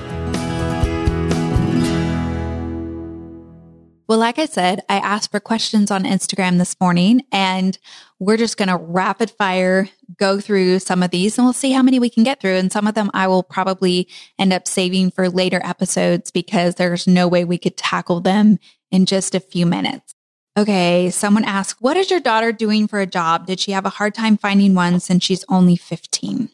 Well, 4.07 4.19
like 4.19 4.37
I 4.37 4.47
said, 4.47 4.81
I 4.89 4.97
asked 4.97 5.31
for 5.31 5.39
questions 5.39 5.89
on 5.89 6.03
Instagram 6.03 6.57
this 6.57 6.75
morning, 6.81 7.21
and 7.31 7.77
we're 8.19 8.37
just 8.37 8.57
going 8.57 8.67
to 8.67 8.75
rapid 8.75 9.31
fire 9.31 9.87
go 10.17 10.39
through 10.39 10.79
some 10.79 11.01
of 11.01 11.11
these 11.11 11.37
and 11.37 11.45
we'll 11.45 11.53
see 11.53 11.71
how 11.71 11.81
many 11.81 11.99
we 11.99 12.09
can 12.09 12.23
get 12.23 12.39
through. 12.39 12.55
And 12.55 12.71
some 12.71 12.85
of 12.85 12.95
them 12.95 13.09
I 13.13 13.27
will 13.27 13.43
probably 13.43 14.07
end 14.37 14.53
up 14.53 14.67
saving 14.67 15.11
for 15.11 15.29
later 15.29 15.61
episodes 15.63 16.31
because 16.31 16.75
there's 16.75 17.07
no 17.07 17.27
way 17.27 17.45
we 17.45 17.57
could 17.57 17.77
tackle 17.77 18.19
them 18.19 18.59
in 18.91 19.05
just 19.05 19.35
a 19.35 19.39
few 19.39 19.65
minutes. 19.65 20.13
Okay, 20.55 21.09
someone 21.09 21.45
asked, 21.45 21.81
What 21.81 21.97
is 21.97 22.11
your 22.11 22.19
daughter 22.19 22.51
doing 22.51 22.87
for 22.87 22.99
a 22.99 23.07
job? 23.07 23.47
Did 23.47 23.59
she 23.59 23.71
have 23.71 23.85
a 23.85 23.89
hard 23.89 24.13
time 24.13 24.37
finding 24.37 24.75
one 24.75 24.99
since 24.99 25.23
she's 25.23 25.45
only 25.49 25.75
15? 25.75 26.49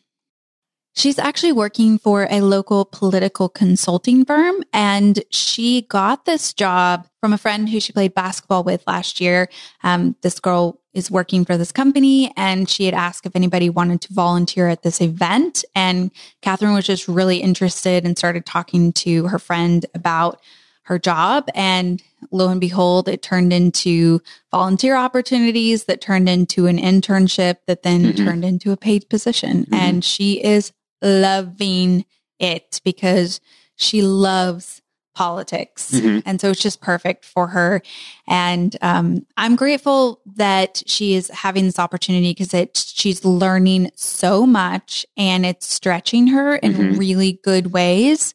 She's 0.95 1.19
actually 1.19 1.51
working 1.53 1.97
for 1.97 2.27
a 2.29 2.41
local 2.41 2.83
political 2.83 3.47
consulting 3.47 4.25
firm, 4.25 4.63
and 4.73 5.23
she 5.29 5.83
got 5.83 6.25
this 6.25 6.53
job 6.53 7.07
from 7.21 7.31
a 7.31 7.37
friend 7.37 7.69
who 7.69 7.79
she 7.79 7.93
played 7.93 8.13
basketball 8.13 8.63
with 8.63 8.83
last 8.87 9.21
year. 9.21 9.49
Um, 9.83 10.15
this 10.21 10.39
girl 10.39 10.81
is 10.93 11.11
working 11.11 11.45
for 11.45 11.57
this 11.57 11.71
company, 11.71 12.33
and 12.35 12.67
she 12.67 12.85
had 12.85 12.93
asked 12.93 13.25
if 13.25 13.35
anybody 13.35 13.69
wanted 13.69 14.01
to 14.01 14.13
volunteer 14.13 14.67
at 14.67 14.81
this 14.81 14.99
event. 14.99 15.63
And 15.75 16.11
Catherine 16.41 16.73
was 16.73 16.85
just 16.85 17.07
really 17.07 17.37
interested 17.37 18.05
and 18.05 18.17
started 18.17 18.45
talking 18.45 18.91
to 18.93 19.27
her 19.27 19.39
friend 19.39 19.85
about 19.93 20.41
her 20.83 20.97
job. 20.97 21.47
And 21.53 22.01
lo 22.31 22.49
and 22.49 22.59
behold, 22.59 23.07
it 23.07 23.21
turned 23.21 23.53
into 23.53 24.21
volunteer 24.51 24.95
opportunities 24.95 25.85
that 25.85 26.01
turned 26.01 26.27
into 26.27 26.65
an 26.65 26.77
internship 26.77 27.57
that 27.67 27.83
then 27.83 28.05
mm-hmm. 28.05 28.25
turned 28.25 28.43
into 28.43 28.71
a 28.71 28.77
paid 28.77 29.07
position. 29.07 29.65
Mm-hmm. 29.65 29.75
And 29.75 30.03
she 30.03 30.43
is 30.43 30.73
loving 31.01 32.05
it 32.39 32.81
because 32.83 33.39
she 33.75 34.01
loves 34.01 34.81
politics. 35.15 35.91
Mm-hmm. 35.91 36.19
And 36.25 36.39
so 36.39 36.49
it's 36.51 36.61
just 36.61 36.79
perfect 36.79 37.25
for 37.25 37.47
her. 37.47 37.81
And 38.27 38.75
um, 38.81 39.25
I'm 39.35 39.57
grateful 39.57 40.21
that 40.37 40.81
she 40.85 41.13
is 41.13 41.29
having 41.29 41.65
this 41.65 41.77
opportunity 41.77 42.31
because 42.31 42.53
it 42.53 42.77
she's 42.77 43.25
learning 43.25 43.91
so 43.95 44.45
much 44.45 45.05
and 45.17 45.45
it's 45.45 45.67
stretching 45.67 46.27
her 46.27 46.55
in 46.55 46.73
mm-hmm. 46.73 46.97
really 46.97 47.39
good 47.43 47.73
ways. 47.73 48.33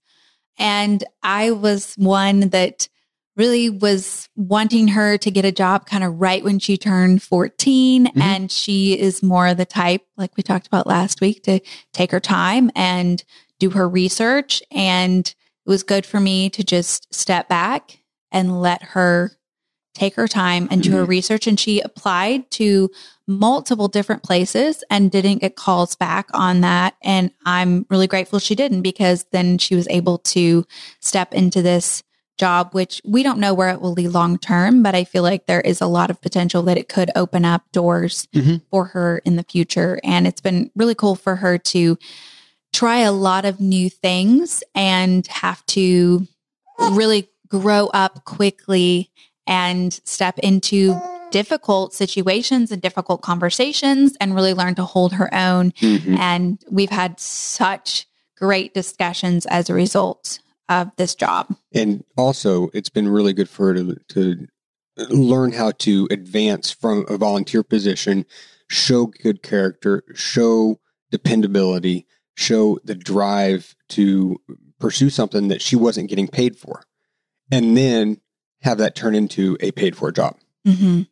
And 0.58 1.02
I 1.22 1.52
was 1.52 1.94
one 1.94 2.50
that 2.50 2.88
really 3.36 3.70
was 3.70 4.28
wanting 4.36 4.88
her 4.88 5.18
to 5.18 5.30
get 5.30 5.44
a 5.44 5.52
job 5.52 5.86
kind 5.86 6.04
of 6.04 6.20
right 6.20 6.44
when 6.44 6.58
she 6.58 6.76
turned 6.76 7.22
14. 7.22 8.06
Mm-hmm. 8.06 8.20
And 8.22 8.50
she 8.50 8.98
is 8.98 9.22
more 9.22 9.54
the 9.54 9.64
type, 9.64 10.02
like 10.16 10.36
we 10.36 10.42
talked 10.42 10.66
about 10.66 10.86
last 10.86 11.20
week, 11.20 11.42
to 11.44 11.60
take 11.92 12.12
her 12.12 12.20
time 12.20 12.70
and 12.74 13.22
do 13.58 13.70
her 13.70 13.88
research. 13.88 14.62
And 14.70 15.26
it 15.26 15.70
was 15.70 15.82
good 15.82 16.06
for 16.06 16.20
me 16.20 16.50
to 16.50 16.62
just 16.62 17.12
step 17.12 17.48
back 17.48 17.98
and 18.30 18.60
let 18.60 18.82
her 18.82 19.32
take 19.94 20.16
her 20.16 20.26
time 20.26 20.66
and 20.70 20.82
do 20.82 20.90
mm-hmm. 20.90 20.98
her 20.98 21.04
research. 21.04 21.46
And 21.46 21.58
she 21.58 21.80
applied 21.80 22.50
to 22.52 22.90
multiple 23.26 23.88
different 23.88 24.22
places 24.22 24.84
and 24.90 25.10
didn't 25.10 25.38
get 25.38 25.56
calls 25.56 25.94
back 25.94 26.28
on 26.34 26.60
that. 26.62 26.94
And 27.02 27.30
I'm 27.46 27.86
really 27.88 28.08
grateful 28.08 28.38
she 28.38 28.54
didn't 28.54 28.82
because 28.82 29.24
then 29.30 29.56
she 29.58 29.74
was 29.74 29.88
able 29.88 30.18
to 30.18 30.66
step 31.00 31.32
into 31.32 31.62
this 31.62 32.02
job, 32.36 32.70
which 32.72 33.00
we 33.04 33.22
don't 33.22 33.38
know 33.38 33.54
where 33.54 33.70
it 33.70 33.80
will 33.80 33.92
lead 33.92 34.08
long 34.08 34.38
term, 34.38 34.82
but 34.82 34.94
I 34.94 35.04
feel 35.04 35.22
like 35.22 35.46
there 35.46 35.60
is 35.60 35.80
a 35.80 35.86
lot 35.86 36.10
of 36.10 36.20
potential 36.20 36.62
that 36.62 36.78
it 36.78 36.88
could 36.88 37.10
open 37.14 37.44
up 37.44 37.62
doors 37.72 38.28
mm-hmm. 38.34 38.56
for 38.70 38.86
her 38.86 39.18
in 39.24 39.36
the 39.36 39.44
future. 39.44 40.00
And 40.02 40.26
it's 40.26 40.40
been 40.40 40.70
really 40.74 40.94
cool 40.94 41.14
for 41.14 41.36
her 41.36 41.58
to 41.58 41.98
try 42.72 42.98
a 42.98 43.12
lot 43.12 43.44
of 43.44 43.60
new 43.60 43.88
things 43.88 44.62
and 44.74 45.26
have 45.28 45.64
to 45.66 46.26
really 46.90 47.28
grow 47.48 47.86
up 47.88 48.24
quickly 48.24 49.10
and 49.46 49.92
step 50.04 50.38
into 50.40 51.00
difficult 51.30 51.94
situations 51.94 52.72
and 52.72 52.82
difficult 52.82 53.22
conversations 53.22 54.16
and 54.20 54.34
really 54.34 54.54
learn 54.54 54.74
to 54.74 54.84
hold 54.84 55.12
her 55.12 55.32
own. 55.34 55.70
Mm-hmm. 55.72 56.16
And 56.16 56.64
we've 56.70 56.90
had 56.90 57.20
such 57.20 58.06
great 58.36 58.74
discussions 58.74 59.46
as 59.46 59.70
a 59.70 59.74
result 59.74 60.40
of 60.68 60.94
this 60.96 61.14
job. 61.14 61.54
And 61.72 62.04
also, 62.16 62.68
it's 62.72 62.88
been 62.88 63.08
really 63.08 63.32
good 63.32 63.48
for 63.48 63.68
her 63.68 63.74
to, 63.74 63.96
to 64.08 64.46
learn 64.96 65.52
how 65.52 65.72
to 65.72 66.08
advance 66.10 66.70
from 66.70 67.04
a 67.08 67.16
volunteer 67.16 67.62
position, 67.62 68.26
show 68.68 69.06
good 69.06 69.42
character, 69.42 70.02
show 70.14 70.80
dependability, 71.10 72.06
show 72.36 72.78
the 72.84 72.94
drive 72.94 73.74
to 73.90 74.40
pursue 74.80 75.10
something 75.10 75.48
that 75.48 75.62
she 75.62 75.76
wasn't 75.76 76.08
getting 76.08 76.28
paid 76.28 76.56
for, 76.56 76.84
and 77.50 77.76
then 77.76 78.20
have 78.62 78.78
that 78.78 78.94
turn 78.94 79.14
into 79.14 79.56
a 79.60 79.70
paid 79.72 79.96
for 79.96 80.10
job. 80.10 80.36
Mm-hmm. 80.66 81.02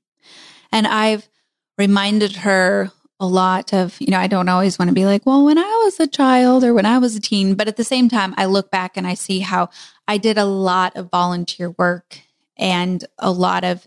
And 0.73 0.87
I've 0.87 1.28
reminded 1.76 2.37
her 2.37 2.90
a 3.21 3.26
lot 3.26 3.73
of, 3.73 4.00
you 4.00 4.09
know, 4.09 4.19
I 4.19 4.26
don't 4.26 4.49
always 4.49 4.78
want 4.78 4.88
to 4.88 4.95
be 4.95 5.07
like, 5.07 5.25
well, 5.25 5.45
when 5.45 5.59
I 5.59 5.83
was 5.85 6.00
a 6.00 6.07
child 6.07 6.64
or 6.64 6.75
when 6.75 6.87
I 6.87 6.99
was 6.99 7.14
a 7.14 7.21
teen, 7.21 7.54
but 7.54 7.69
at 7.69 7.76
the 7.76 7.85
same 7.85 8.09
time, 8.09 8.35
I 8.37 8.47
look 8.47 8.71
back 8.71 8.97
and 8.97 9.07
I 9.07 9.14
see 9.14 9.38
how 9.40 9.69
I 10.09 10.19
did 10.19 10.38
a 10.38 10.45
lot 10.45 10.97
of 10.97 11.11
volunteer 11.11 11.71
work 11.71 12.19
and 12.57 13.04
a 13.19 13.31
lot 13.31 13.64
of 13.64 13.87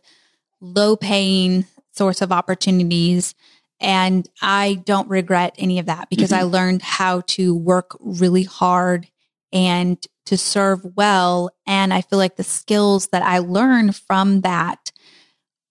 low 0.62 0.96
paying 0.96 1.66
source 1.92 2.22
of 2.22 2.32
opportunities. 2.32 3.36
And 3.82 4.28
I 4.42 4.82
don't 4.86 5.10
regret 5.10 5.56
any 5.58 5.80
of 5.80 5.88
that 5.88 6.10
because 6.10 6.32
mm-hmm. 6.32 6.42
I 6.42 6.44
learned 6.44 6.82
how 6.82 7.22
to 7.28 7.56
work 7.56 7.98
really 8.00 8.44
hard 8.44 9.08
and 9.52 9.98
to 10.26 10.38
serve 10.38 10.86
well. 10.96 11.52
And 11.68 11.94
I 11.94 12.02
feel 12.02 12.20
like 12.20 12.36
the 12.36 12.44
skills 12.44 13.08
that 13.08 13.22
I 13.22 13.40
learned 13.40 13.96
from 13.96 14.42
that 14.42 14.92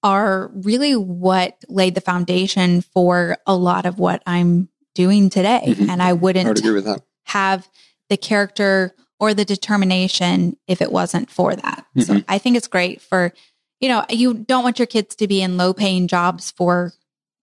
are 0.05 0.51
really 0.55 0.95
what 0.95 1.57
laid 1.69 1.95
the 1.97 2.01
foundation 2.01 2.83
for 2.83 3.39
a 3.47 3.57
lot 3.57 3.87
of 3.87 3.99
what 3.99 4.23
I'm 4.27 4.69
doing 4.95 5.31
today. 5.31 5.75
Mhm. 5.77 5.89
And 5.89 6.03
I 6.03 6.11
I 6.11 6.13
would 6.13 6.37
wouldn't 6.37 6.57
that. 6.85 7.03
have 7.25 7.69
the 8.11 8.17
character 8.19 8.95
or 9.19 9.33
the 9.33 9.47
determination 9.47 10.57
if 10.69 10.83
it 10.83 10.93
wasn't 10.93 11.31
for 11.31 11.57
that. 11.57 11.87
So 11.99 12.15
Mhm. 12.15 12.25
I 12.29 12.39
think 12.39 12.57
it's 12.57 12.69
great 12.69 13.01
for, 13.01 13.33
you 13.81 13.89
know, 13.89 14.05
you 14.11 14.35
don't 14.35 14.63
want 14.63 14.79
your 14.79 14.87
kids 14.87 15.15
to 15.17 15.27
be 15.27 15.41
in 15.41 15.57
low 15.57 15.73
paying 15.73 16.07
jobs 16.07 16.51
for 16.51 16.93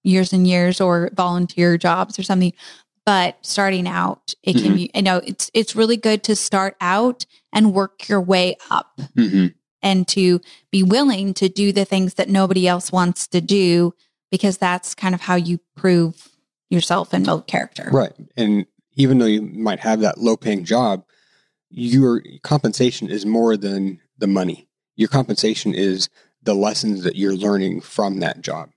years 0.04 0.32
and 0.32 0.48
years 0.48 0.80
or 0.80 1.10
volunteer 1.14 1.78
jobs 1.78 2.20
or 2.20 2.24
something. 2.24 2.54
But 3.08 3.38
starting 3.42 3.88
out, 3.88 4.36
it 4.44 4.54
can 4.54 4.74
Mhm. 4.74 4.76
be, 4.76 4.92
you 4.94 5.02
know, 5.02 5.18
it's 5.26 5.50
it's 5.56 5.76
really 5.76 5.98
good 5.98 6.24
to 6.26 6.36
start 6.36 6.76
out 6.80 7.26
and 7.52 7.74
work 7.74 8.08
your 8.08 8.22
way 8.22 8.56
up 8.70 9.00
hmm 9.16 9.48
and 9.82 10.08
to 10.10 10.40
be 10.72 10.84
willing 10.84 11.34
to 11.36 11.50
do 11.50 11.72
the 11.72 11.86
things 11.86 12.16
that 12.16 12.30
nobody 12.30 12.68
else 12.68 12.92
wants 12.92 13.28
to 13.28 13.42
do 13.42 13.94
because 14.30 14.58
that's 14.58 14.96
kind 14.96 15.14
of 15.14 15.22
how 15.22 15.36
you 15.36 15.60
prove 15.76 16.30
yourself 16.70 17.14
and 17.14 17.26
build 17.26 17.48
character. 17.48 17.90
Right. 17.92 18.14
And 18.38 18.66
even 18.96 19.18
though 19.18 19.26
you 19.26 19.42
might 19.42 19.80
have 19.80 20.02
that 20.02 20.18
low 20.18 20.38
paying 20.38 20.64
job, 20.64 21.04
your 21.70 22.22
compensation 22.44 23.10
is 23.10 23.26
more 23.26 23.58
than 23.58 24.00
the 24.18 24.28
money. 24.28 24.68
Your 24.96 25.10
compensation 25.10 25.74
is 25.74 26.10
the 26.44 26.54
lessons 26.54 27.04
that 27.04 27.16
you're 27.16 27.36
learning 27.36 27.82
from 27.82 28.20
that 28.20 28.42
job. 28.42 28.70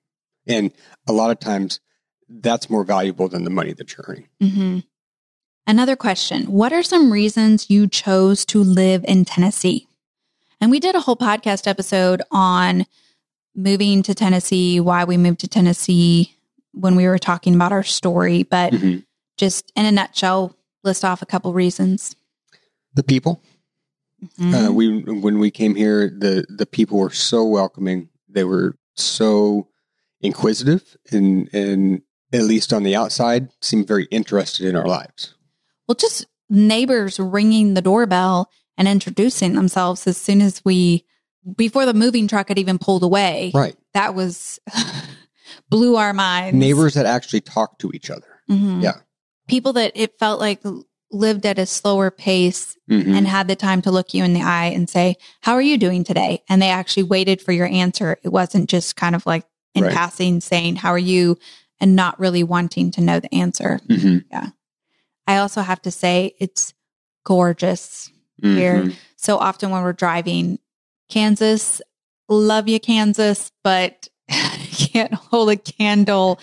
And 0.46 0.72
a 1.08 1.12
lot 1.12 1.30
of 1.30 1.38
times 1.38 1.80
that's 2.28 2.70
more 2.70 2.84
valuable 2.84 3.28
than 3.28 3.44
the 3.44 3.50
money 3.50 3.72
that 3.72 3.96
you're 3.96 4.06
earning. 4.08 4.28
hmm 4.40 4.78
Another 5.66 5.96
question 5.96 6.44
What 6.44 6.72
are 6.72 6.82
some 6.82 7.12
reasons 7.12 7.70
you 7.70 7.86
chose 7.86 8.44
to 8.46 8.62
live 8.62 9.04
in 9.06 9.24
Tennessee? 9.24 9.88
And 10.64 10.70
we 10.70 10.80
did 10.80 10.94
a 10.94 11.00
whole 11.00 11.14
podcast 11.14 11.66
episode 11.66 12.22
on 12.30 12.86
moving 13.54 14.02
to 14.04 14.14
Tennessee, 14.14 14.80
why 14.80 15.04
we 15.04 15.18
moved 15.18 15.40
to 15.40 15.46
Tennessee 15.46 16.34
when 16.72 16.96
we 16.96 17.06
were 17.06 17.18
talking 17.18 17.54
about 17.54 17.70
our 17.70 17.82
story. 17.82 18.44
But 18.44 18.72
Mhm. 18.72 19.04
just 19.36 19.70
in 19.76 19.84
a 19.84 19.92
nutshell, 19.92 20.56
list 20.82 21.04
off 21.04 21.20
a 21.20 21.26
couple 21.26 21.52
reasons. 21.52 22.16
The 22.94 23.02
people, 23.02 23.42
Mhm. 24.38 24.68
uh, 24.68 24.72
we 24.72 25.02
when 25.02 25.38
we 25.38 25.50
came 25.50 25.74
here, 25.74 26.08
the 26.08 26.46
the 26.48 26.64
people 26.64 26.96
were 26.98 27.10
so 27.10 27.44
welcoming. 27.44 28.08
They 28.26 28.44
were 28.44 28.78
so 28.96 29.68
inquisitive, 30.22 30.96
and 31.12 31.50
and 31.52 32.00
at 32.32 32.44
least 32.44 32.72
on 32.72 32.84
the 32.84 32.96
outside, 32.96 33.50
seemed 33.60 33.86
very 33.86 34.06
interested 34.10 34.66
in 34.66 34.76
our 34.76 34.88
lives. 34.88 35.34
Well, 35.86 35.94
just 35.94 36.24
neighbors 36.48 37.20
ringing 37.20 37.74
the 37.74 37.82
doorbell 37.82 38.48
and 38.76 38.88
introducing 38.88 39.54
themselves 39.54 40.06
as 40.06 40.16
soon 40.16 40.40
as 40.42 40.64
we, 40.64 41.04
before 41.56 41.86
the 41.86 41.94
moving 41.94 42.26
truck 42.28 42.48
had 42.48 42.58
even 42.58 42.78
pulled 42.78 43.02
away. 43.02 43.50
Right, 43.54 43.76
That 43.94 44.14
was 44.14 44.58
blew 45.70 45.96
our 45.96 46.12
minds. 46.12 46.56
neighbors 46.56 46.94
that 46.94 47.06
actually 47.06 47.40
talked 47.40 47.80
to 47.80 47.90
each 47.94 48.10
other. 48.10 48.26
Mhm. 48.50 48.82
Yeah. 48.82 48.94
People 49.48 49.72
that 49.74 49.92
it 49.94 50.18
felt 50.18 50.40
like 50.40 50.60
lived 51.10 51.46
at 51.46 51.58
a 51.58 51.66
slower 51.66 52.10
pace 52.10 52.76
Mhm. 52.90 53.14
and 53.16 53.26
had 53.28 53.46
the 53.46 53.54
time 53.56 53.80
to 53.82 53.90
look 53.90 54.14
you 54.14 54.24
in 54.24 54.32
the 54.32 54.42
eye 54.42 54.66
and 54.74 54.88
say, 54.90 55.16
How 55.42 55.52
are 55.54 55.62
you 55.62 55.78
doing 55.78 56.02
today? 56.02 56.42
And 56.48 56.60
they 56.60 56.70
actually 56.70 57.04
waited 57.04 57.40
for 57.40 57.52
your 57.52 57.66
answer. 57.66 58.16
It 58.24 58.30
wasn't 58.30 58.68
just 58.68 58.96
kind 58.96 59.14
of 59.14 59.24
like 59.26 59.44
in 59.74 59.84
Right. 59.84 59.92
passing 59.94 60.40
saying, 60.40 60.76
How 60.76 60.90
are 60.90 60.98
you? 60.98 61.38
and 61.80 61.96
not 61.96 62.18
really 62.20 62.44
wanting 62.44 62.92
to 62.92 63.00
know 63.00 63.18
the 63.18 63.34
answer. 63.34 63.80
Mhm. 63.90 64.24
I 65.26 65.36
also 65.38 65.60
have 65.60 65.82
to 65.82 65.90
say, 65.90 66.34
it's 66.38 66.72
gorgeous 67.24 68.10
here. 68.42 68.82
Mhm. 68.84 68.94
So 69.16 69.38
often 69.38 69.70
when 69.70 69.82
we're 69.82 69.92
driving, 69.92 70.58
Kansas, 71.08 71.80
love 72.28 72.68
you, 72.68 72.80
Kansas, 72.80 73.50
but 73.62 74.08
can't 74.28 75.12
hold 75.14 75.50
a 75.50 75.56
candle 75.56 76.40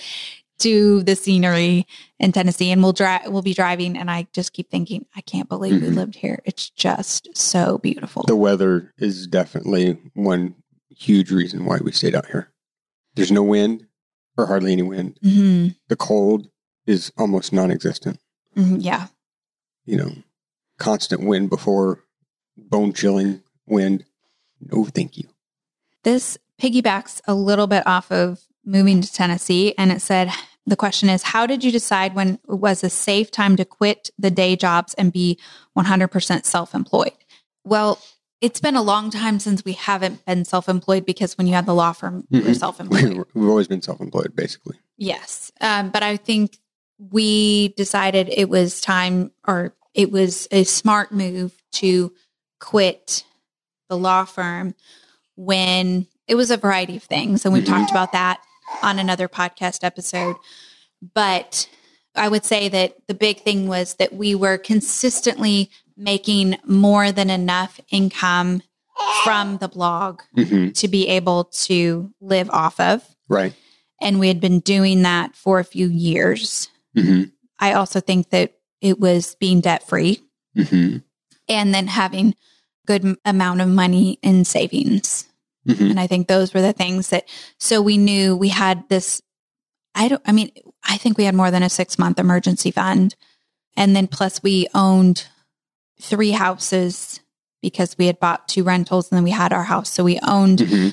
to 0.59 1.01
the 1.03 1.15
scenery 1.15 1.87
in 2.19 2.31
Tennessee. 2.31 2.69
And 2.71 2.83
we'll 2.83 2.93
drive, 2.93 3.21
we'll 3.31 3.41
be 3.41 3.55
driving, 3.55 3.97
and 3.97 4.11
I 4.11 4.27
just 4.33 4.53
keep 4.53 4.69
thinking, 4.69 5.05
I 5.15 5.21
can't 5.21 5.49
believe 5.49 5.81
we 5.81 5.87
Mhm. 5.87 5.95
lived 5.95 6.15
here. 6.15 6.39
It's 6.45 6.69
just 6.69 7.35
so 7.35 7.79
beautiful. 7.79 8.23
The 8.27 8.35
weather 8.35 8.93
is 8.99 9.25
definitely 9.25 9.97
one 10.13 10.53
huge 10.89 11.31
reason 11.31 11.65
why 11.65 11.79
we 11.83 11.91
stayed 11.91 12.13
out 12.13 12.27
here. 12.27 12.51
There's 13.15 13.31
no 13.31 13.41
wind 13.41 13.87
or 14.37 14.45
hardly 14.45 14.71
any 14.73 14.83
wind. 14.83 15.17
hmm 15.23 15.69
The 15.87 15.95
cold 15.95 16.49
is 16.85 17.11
almost 17.17 17.51
non 17.51 17.71
existent. 17.71 18.19
hmm 18.55 18.75
Yeah. 18.79 19.07
You 19.85 19.97
know, 19.97 20.13
constant 20.81 21.23
wind 21.23 21.49
before 21.49 22.03
bone 22.57 22.91
chilling 22.91 23.41
wind. 23.67 24.03
No, 24.59 24.83
thank 24.85 25.15
you. 25.15 25.29
This 26.03 26.37
piggybacks 26.59 27.21
a 27.27 27.35
little 27.35 27.67
bit 27.67 27.85
off 27.85 28.11
of 28.11 28.41
moving 28.65 29.01
to 29.01 29.13
Tennessee. 29.13 29.75
And 29.77 29.91
it 29.91 30.01
said, 30.01 30.31
the 30.65 30.75
question 30.75 31.07
is, 31.09 31.21
how 31.23 31.45
did 31.45 31.63
you 31.63 31.71
decide 31.71 32.15
when 32.15 32.39
it 32.49 32.59
was 32.59 32.83
a 32.83 32.89
safe 32.89 33.29
time 33.29 33.55
to 33.57 33.65
quit 33.65 34.09
the 34.17 34.31
day 34.31 34.55
jobs 34.55 34.93
and 34.95 35.13
be 35.13 35.39
100% 35.77 36.45
self 36.45 36.73
employed? 36.73 37.13
Well, 37.63 37.99
it's 38.41 38.59
been 38.59 38.75
a 38.75 38.81
long 38.81 39.11
time 39.11 39.39
since 39.39 39.63
we 39.63 39.73
haven't 39.73 40.25
been 40.25 40.45
self 40.45 40.67
employed 40.67 41.05
because 41.05 41.37
when 41.37 41.45
you 41.45 41.53
had 41.53 41.67
the 41.67 41.75
law 41.75 41.93
firm, 41.93 42.25
you 42.29 42.41
were 42.43 42.55
self 42.55 42.79
employed. 42.79 43.23
We've 43.35 43.49
always 43.49 43.67
been 43.67 43.83
self 43.83 44.01
employed, 44.01 44.35
basically. 44.35 44.77
Yes. 44.97 45.51
Um, 45.61 45.91
but 45.91 46.01
I 46.01 46.17
think 46.17 46.57
we 46.97 47.69
decided 47.69 48.29
it 48.29 48.49
was 48.49 48.81
time 48.81 49.31
or 49.47 49.75
it 49.93 50.11
was 50.11 50.47
a 50.51 50.63
smart 50.63 51.11
move 51.11 51.53
to 51.73 52.13
quit 52.59 53.23
the 53.89 53.97
law 53.97 54.23
firm 54.25 54.73
when 55.35 56.07
it 56.27 56.35
was 56.35 56.51
a 56.51 56.57
variety 56.57 56.95
of 56.97 57.03
things. 57.03 57.43
And 57.45 57.53
we've 57.53 57.63
Mhm. 57.63 57.67
talked 57.67 57.91
about 57.91 58.11
that 58.13 58.41
on 58.81 58.99
another 58.99 59.27
podcast 59.27 59.83
episode. 59.83 60.35
But 61.13 61.67
I 62.15 62.27
would 62.29 62.45
say 62.45 62.69
that 62.69 62.95
the 63.07 63.13
big 63.13 63.41
thing 63.43 63.67
was 63.67 63.95
that 63.95 64.13
we 64.13 64.35
were 64.35 64.57
consistently 64.57 65.69
making 65.97 66.57
more 66.65 67.11
than 67.11 67.29
enough 67.29 67.79
income 67.89 68.61
from 69.23 69.57
the 69.57 69.67
blog 69.67 70.21
hmm 70.35 70.69
to 70.71 70.87
be 70.87 71.07
able 71.07 71.45
to 71.45 72.13
live 72.21 72.49
off 72.51 72.79
of 72.79 73.03
Right. 73.27 73.53
and 74.01 74.19
we 74.19 74.27
had 74.27 74.39
been 74.39 74.59
doing 74.59 75.01
that 75.03 75.35
for 75.35 75.59
a 75.59 75.63
few 75.65 75.87
years. 75.89 76.69
hmm 76.95 77.23
I 77.59 77.73
also 77.73 77.99
think 77.99 78.29
that 78.29 78.53
it 78.81 78.99
was 78.99 79.35
being 79.35 79.61
debt 79.61 79.87
free 79.87 80.21
hmm 80.55 80.97
and 81.49 81.73
then 81.73 81.87
having 81.87 82.35
good 82.85 83.17
amount 83.25 83.61
of 83.61 83.67
money 83.67 84.17
in 84.21 84.43
savings. 84.45 85.25
hmm 85.65 85.83
And 85.91 85.99
I 85.99 86.07
think 86.07 86.27
those 86.27 86.53
were 86.53 86.61
the 86.61 86.73
things 86.73 87.09
that 87.09 87.25
so 87.57 87.81
we 87.81 87.97
knew 87.97 88.35
we 88.35 88.49
had 88.49 88.87
this 88.89 89.21
I 89.95 90.07
don't 90.07 90.21
I 90.25 90.31
mean 90.31 90.51
I 90.83 90.97
think 90.97 91.17
we 91.17 91.25
had 91.25 91.35
more 91.35 91.51
than 91.51 91.63
a 91.63 91.69
6 91.69 91.99
month 91.99 92.19
emergency 92.19 92.71
fund. 92.71 93.15
And 93.77 93.95
then 93.95 94.07
plus 94.07 94.43
we 94.43 94.67
owned 94.73 95.25
three 96.01 96.31
houses 96.31 97.19
because 97.61 97.95
we 97.97 98.07
had 98.07 98.19
bought 98.19 98.47
two 98.47 98.63
rentals 98.63 99.09
and 99.11 99.17
then 99.17 99.23
we 99.23 99.31
had 99.31 99.53
our 99.53 99.63
house. 99.63 99.89
So 99.89 100.03
we 100.03 100.19
owned 100.23 100.61
hmm 100.61 100.89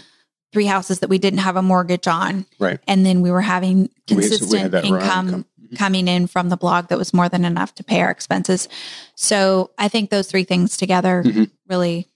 three 0.50 0.64
houses 0.64 1.00
that 1.00 1.10
we 1.10 1.18
didn't 1.18 1.40
have 1.40 1.56
a 1.56 1.62
mortgage 1.62 2.08
on. 2.08 2.46
Right. 2.58 2.80
And 2.88 3.04
then 3.04 3.20
we 3.20 3.30
were 3.30 3.42
having 3.42 3.80
We- 3.82 3.88
so 4.08 4.14
we 4.14 4.22
consistent 4.22 4.72
had 4.72 4.84
income, 4.84 5.26
income. 5.28 5.44
Mhm. 5.70 5.76
coming 5.78 6.08
in 6.08 6.26
from 6.26 6.48
the 6.48 6.56
blog 6.56 6.88
that 6.88 6.98
was 6.98 7.12
more 7.14 7.28
than 7.28 7.44
enough 7.44 7.74
to 7.76 7.84
pay 7.84 8.00
our 8.00 8.10
expenses. 8.10 8.68
So 9.14 9.70
I 9.78 9.88
think 9.88 10.10
those 10.10 10.28
three 10.28 10.44
things 10.44 10.76
together 10.76 11.22
Mhm. 11.24 11.50
really 11.68 12.08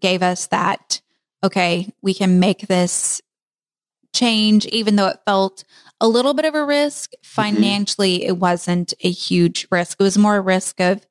gave 0.00 0.22
us 0.22 0.46
that, 0.48 1.00
okay, 1.44 1.92
we 2.02 2.14
can 2.14 2.38
make 2.40 2.66
this 2.68 3.20
change, 4.12 4.66
even 4.66 4.96
though 4.96 5.06
it 5.08 5.20
felt 5.26 5.64
a 6.00 6.08
little 6.08 6.34
bit 6.34 6.44
of 6.44 6.54
a 6.54 6.64
risk. 6.64 7.12
Financially, 7.22 8.24
it 8.24 8.38
wasn't 8.38 8.92
a 9.02 9.10
huge 9.10 9.66
risk. 9.70 9.96
It 9.98 10.02
was 10.02 10.18
more 10.18 10.36
a 10.36 10.40
risk 10.40 10.80
of 10.80 11.06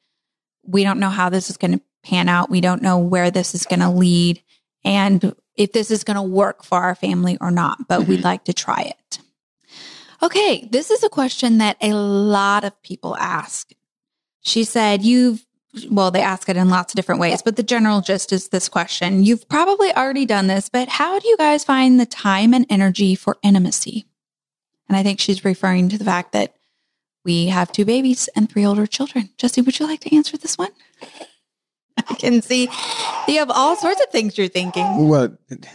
we 0.63 0.83
don't 0.83 0.99
know 0.99 1.09
how 1.09 1.29
this 1.29 1.49
is 1.49 1.57
going 1.57 1.71
to 1.71 1.81
pan 2.03 2.29
out. 2.29 2.49
We 2.49 2.61
don't 2.61 2.81
know 2.81 2.97
where 2.97 3.31
this 3.31 3.55
is 3.55 3.65
going 3.65 3.79
to 3.79 3.89
lead. 3.89 4.41
And 4.83 5.35
if 5.55 5.71
this 5.73 5.89
is 5.91 6.03
going 6.03 6.15
to 6.15 6.21
work 6.21 6.63
for 6.63 6.77
our 6.79 6.95
family 6.95 7.37
or 7.41 7.51
not, 7.51 7.87
but 7.87 8.07
we'd 8.07 8.23
like 8.23 8.43
to 8.45 8.53
try 8.53 8.81
it. 8.81 9.19
Okay, 10.23 10.67
this 10.71 10.91
is 10.91 11.03
a 11.03 11.09
question 11.09 11.57
that 11.57 11.77
a 11.81 11.93
lot 11.93 12.63
of 12.63 12.79
people 12.83 13.17
ask. 13.17 13.71
She 14.41 14.63
said, 14.63 15.03
You've, 15.03 15.45
well, 15.89 16.11
they 16.11 16.21
ask 16.21 16.47
it 16.47 16.57
in 16.57 16.69
lots 16.69 16.93
of 16.93 16.95
different 16.95 17.21
ways, 17.21 17.41
but 17.41 17.55
the 17.55 17.63
general 17.63 18.01
gist 18.01 18.31
is 18.31 18.49
this 18.49 18.69
question. 18.69 19.23
You've 19.23 19.49
probably 19.49 19.91
already 19.93 20.25
done 20.25 20.47
this, 20.47 20.69
but 20.69 20.89
how 20.89 21.17
do 21.17 21.27
you 21.27 21.37
guys 21.37 21.63
find 21.63 21.99
the 21.99 22.05
time 22.05 22.53
and 22.53 22.65
energy 22.69 23.15
for 23.15 23.37
intimacy? 23.41 24.05
And 24.87 24.97
I 24.97 25.03
think 25.03 25.19
she's 25.19 25.45
referring 25.45 25.89
to 25.89 25.97
the 25.97 26.03
fact 26.03 26.33
that 26.33 26.55
we 27.23 27.47
have 27.47 27.71
two 27.71 27.85
babies 27.85 28.29
and 28.35 28.49
three 28.49 28.65
older 28.65 28.85
children. 28.85 29.29
Jesse, 29.37 29.61
would 29.61 29.79
you 29.79 29.87
like 29.87 30.01
to 30.01 30.15
answer 30.15 30.37
this 30.37 30.57
one? 30.57 30.71
I 31.97 32.13
can 32.15 32.41
see 32.41 32.69
you 33.27 33.39
have 33.39 33.51
all 33.51 33.75
sorts 33.75 34.01
of 34.01 34.09
things 34.11 34.37
you're 34.37 34.47
thinking. 34.47 35.07
Well, 35.07 35.35
it 35.49 35.65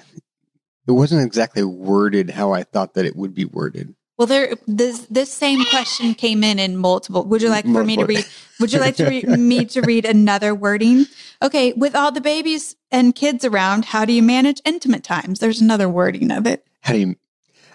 wasn't 0.92 1.24
exactly 1.24 1.64
worded 1.64 2.30
how 2.30 2.52
I 2.52 2.62
thought 2.62 2.94
that 2.94 3.06
it 3.06 3.16
would 3.16 3.34
be 3.34 3.44
worded. 3.44 3.95
Well, 4.18 4.26
there 4.26 4.54
this 4.66 5.00
this 5.10 5.30
same 5.30 5.64
question 5.66 6.14
came 6.14 6.42
in 6.42 6.58
in 6.58 6.78
multiple. 6.78 7.24
Would 7.24 7.42
you 7.42 7.50
like 7.50 7.66
for 7.66 7.84
me 7.84 7.96
to 7.96 8.06
read? 8.06 8.24
Would 8.60 8.72
you 8.72 8.80
like 8.80 8.96
to 8.96 9.06
read 9.06 9.28
me 9.38 9.66
to 9.66 9.82
read 9.82 10.06
another 10.06 10.54
wording? 10.54 11.04
Okay, 11.42 11.74
with 11.74 11.94
all 11.94 12.10
the 12.10 12.22
babies 12.22 12.76
and 12.90 13.14
kids 13.14 13.44
around, 13.44 13.86
how 13.86 14.06
do 14.06 14.14
you 14.14 14.22
manage 14.22 14.62
intimate 14.64 15.04
times? 15.04 15.38
There's 15.38 15.60
another 15.60 15.88
wording 15.88 16.30
of 16.30 16.46
it. 16.46 16.66
How 16.80 16.94
do 16.94 17.00
you? 17.00 17.16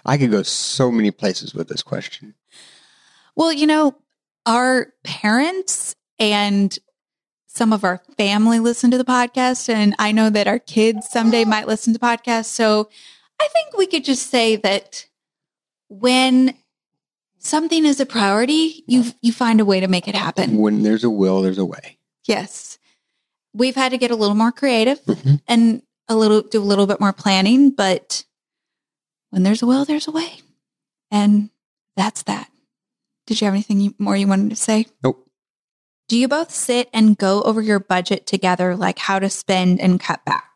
I 0.04 0.18
could 0.18 0.32
go 0.32 0.42
so 0.42 0.90
many 0.90 1.12
places 1.12 1.54
with 1.54 1.68
this 1.68 1.82
question. 1.82 2.34
Well, 3.36 3.52
you 3.52 3.68
know, 3.68 3.94
our 4.44 4.92
parents 5.04 5.94
and 6.18 6.76
some 7.46 7.72
of 7.72 7.84
our 7.84 8.02
family 8.16 8.58
listen 8.58 8.90
to 8.90 8.98
the 8.98 9.04
podcast, 9.04 9.68
and 9.68 9.94
I 10.00 10.10
know 10.10 10.28
that 10.30 10.48
our 10.48 10.58
kids 10.58 11.08
someday 11.08 11.44
might 11.44 11.68
listen 11.68 11.92
to 11.92 12.00
podcasts. 12.00 12.46
So 12.46 12.88
I 13.40 13.46
think 13.48 13.76
we 13.76 13.86
could 13.86 14.04
just 14.04 14.28
say 14.28 14.56
that 14.56 15.06
when 16.00 16.54
something 17.38 17.84
is 17.84 18.00
a 18.00 18.06
priority, 18.06 18.82
you 18.86 19.04
you 19.20 19.32
find 19.32 19.60
a 19.60 19.64
way 19.64 19.80
to 19.80 19.88
make 19.88 20.08
it 20.08 20.14
happen. 20.14 20.56
When 20.58 20.82
there's 20.82 21.04
a 21.04 21.10
will, 21.10 21.42
there's 21.42 21.58
a 21.58 21.64
way. 21.64 21.98
Yes. 22.26 22.78
We've 23.52 23.74
had 23.76 23.90
to 23.90 23.98
get 23.98 24.10
a 24.10 24.16
little 24.16 24.34
more 24.36 24.52
creative 24.52 25.04
Mhm. 25.04 25.40
and 25.46 25.82
a 26.08 26.16
little 26.16 26.40
do 26.42 26.60
a 26.62 26.64
little 26.64 26.86
bit 26.86 27.00
more 27.00 27.12
planning, 27.12 27.70
but 27.70 28.24
when 29.30 29.42
there's 29.42 29.62
a 29.62 29.66
will, 29.66 29.84
there's 29.84 30.08
a 30.08 30.12
way. 30.12 30.40
And 31.10 31.50
that's 31.96 32.22
that. 32.22 32.50
Did 33.26 33.40
you 33.40 33.44
have 33.46 33.54
anything 33.54 33.80
you, 33.80 33.94
more 33.98 34.16
you 34.16 34.26
wanted 34.26 34.50
to 34.50 34.56
say? 34.56 34.86
Nope. 35.04 35.28
Do 36.08 36.18
you 36.18 36.28
both 36.28 36.50
sit 36.50 36.88
and 36.92 37.16
go 37.16 37.42
over 37.42 37.60
your 37.62 37.80
budget 37.80 38.26
together, 38.26 38.76
like 38.76 38.98
how 38.98 39.18
to 39.18 39.28
spend 39.30 39.80
and 39.80 40.00
cut 40.00 40.24
back? 40.24 40.51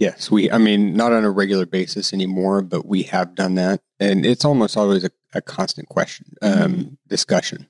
Yes, 0.00 0.30
we. 0.30 0.50
I 0.50 0.56
mean, 0.58 0.94
not 0.94 1.12
on 1.12 1.24
a 1.24 1.30
regular 1.30 1.66
basis 1.66 2.12
anymore, 2.14 2.62
but 2.62 2.86
we 2.86 3.02
have 3.04 3.34
done 3.34 3.54
that, 3.56 3.82
and 4.00 4.24
it's 4.24 4.44
almost 4.46 4.76
always 4.76 5.04
a, 5.04 5.10
a 5.34 5.42
constant 5.42 5.88
question, 5.90 6.34
um, 6.42 6.96
discussion. 7.06 7.68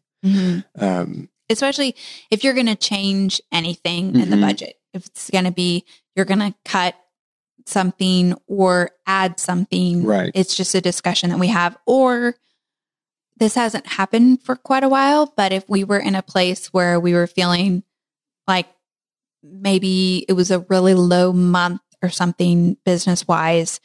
Um, 0.78 1.28
Especially 1.50 1.96
if 2.30 2.44
you're 2.44 2.54
going 2.54 2.66
to 2.66 2.76
change 2.76 3.40
anything 3.50 4.14
in 4.14 4.30
the 4.30 4.36
Mhm. 4.36 4.42
budget. 4.42 4.76
If 4.94 5.06
it's 5.06 5.28
going 5.30 5.44
to 5.46 5.50
be, 5.50 5.84
you're 6.14 6.24
going 6.24 6.38
to 6.38 6.54
cut 6.64 6.94
something 7.66 8.34
or 8.46 8.92
add 9.06 9.40
something. 9.40 10.04
Right. 10.04 10.30
It's 10.32 10.54
just 10.54 10.74
a 10.76 10.80
discussion 10.80 11.30
that 11.30 11.40
we 11.40 11.48
have. 11.48 11.76
Or 11.86 12.36
this 13.38 13.54
hasn't 13.56 13.86
happened 13.88 14.42
for 14.44 14.54
quite 14.54 14.84
a 14.84 14.88
while, 14.88 15.32
but 15.36 15.52
if 15.52 15.68
we 15.68 15.82
were 15.82 15.98
in 15.98 16.14
a 16.14 16.22
place 16.22 16.68
where 16.68 17.00
we 17.00 17.12
were 17.12 17.26
feeling 17.26 17.82
like 18.46 18.68
maybe 19.42 20.24
it 20.28 20.34
was 20.34 20.50
a 20.52 20.60
really 20.68 20.94
low 20.94 21.32
month 21.32 21.80
or 22.02 22.08
something 22.08 22.76
business 22.84 23.26
wise, 23.28 23.80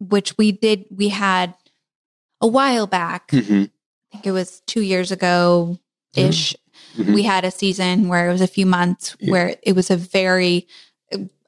which 0.00 0.36
we 0.38 0.52
did, 0.52 0.84
we 0.90 1.08
had 1.10 1.54
a 2.40 2.46
while 2.46 2.86
back. 2.86 3.28
mhm, 3.30 3.70
I 4.12 4.16
think 4.16 4.26
it 4.26 4.32
was 4.32 4.62
two 4.66 4.80
years 4.82 5.10
ago 5.12 5.78
ish. 6.14 6.56
mhm. 6.96 7.14
We 7.14 7.22
had 7.24 7.44
a 7.44 7.50
season 7.50 8.08
where 8.08 8.28
it 8.28 8.32
was 8.32 8.40
a 8.40 8.46
few 8.46 8.66
months 8.66 9.16
Yeah. 9.20 9.30
where 9.32 9.56
it 9.62 9.72
was 9.74 9.90
a 9.90 9.96
very, 9.96 10.66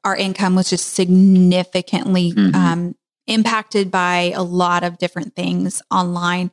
our 0.03 0.15
income 0.15 0.55
was 0.55 0.69
just 0.69 0.93
significantly 0.93 2.33
Mhm. 2.33 2.55
um, 2.55 2.95
impacted 3.27 3.91
by 3.91 4.31
a 4.35 4.43
lot 4.43 4.83
of 4.83 4.97
different 4.97 5.35
things 5.35 5.81
online. 5.91 6.51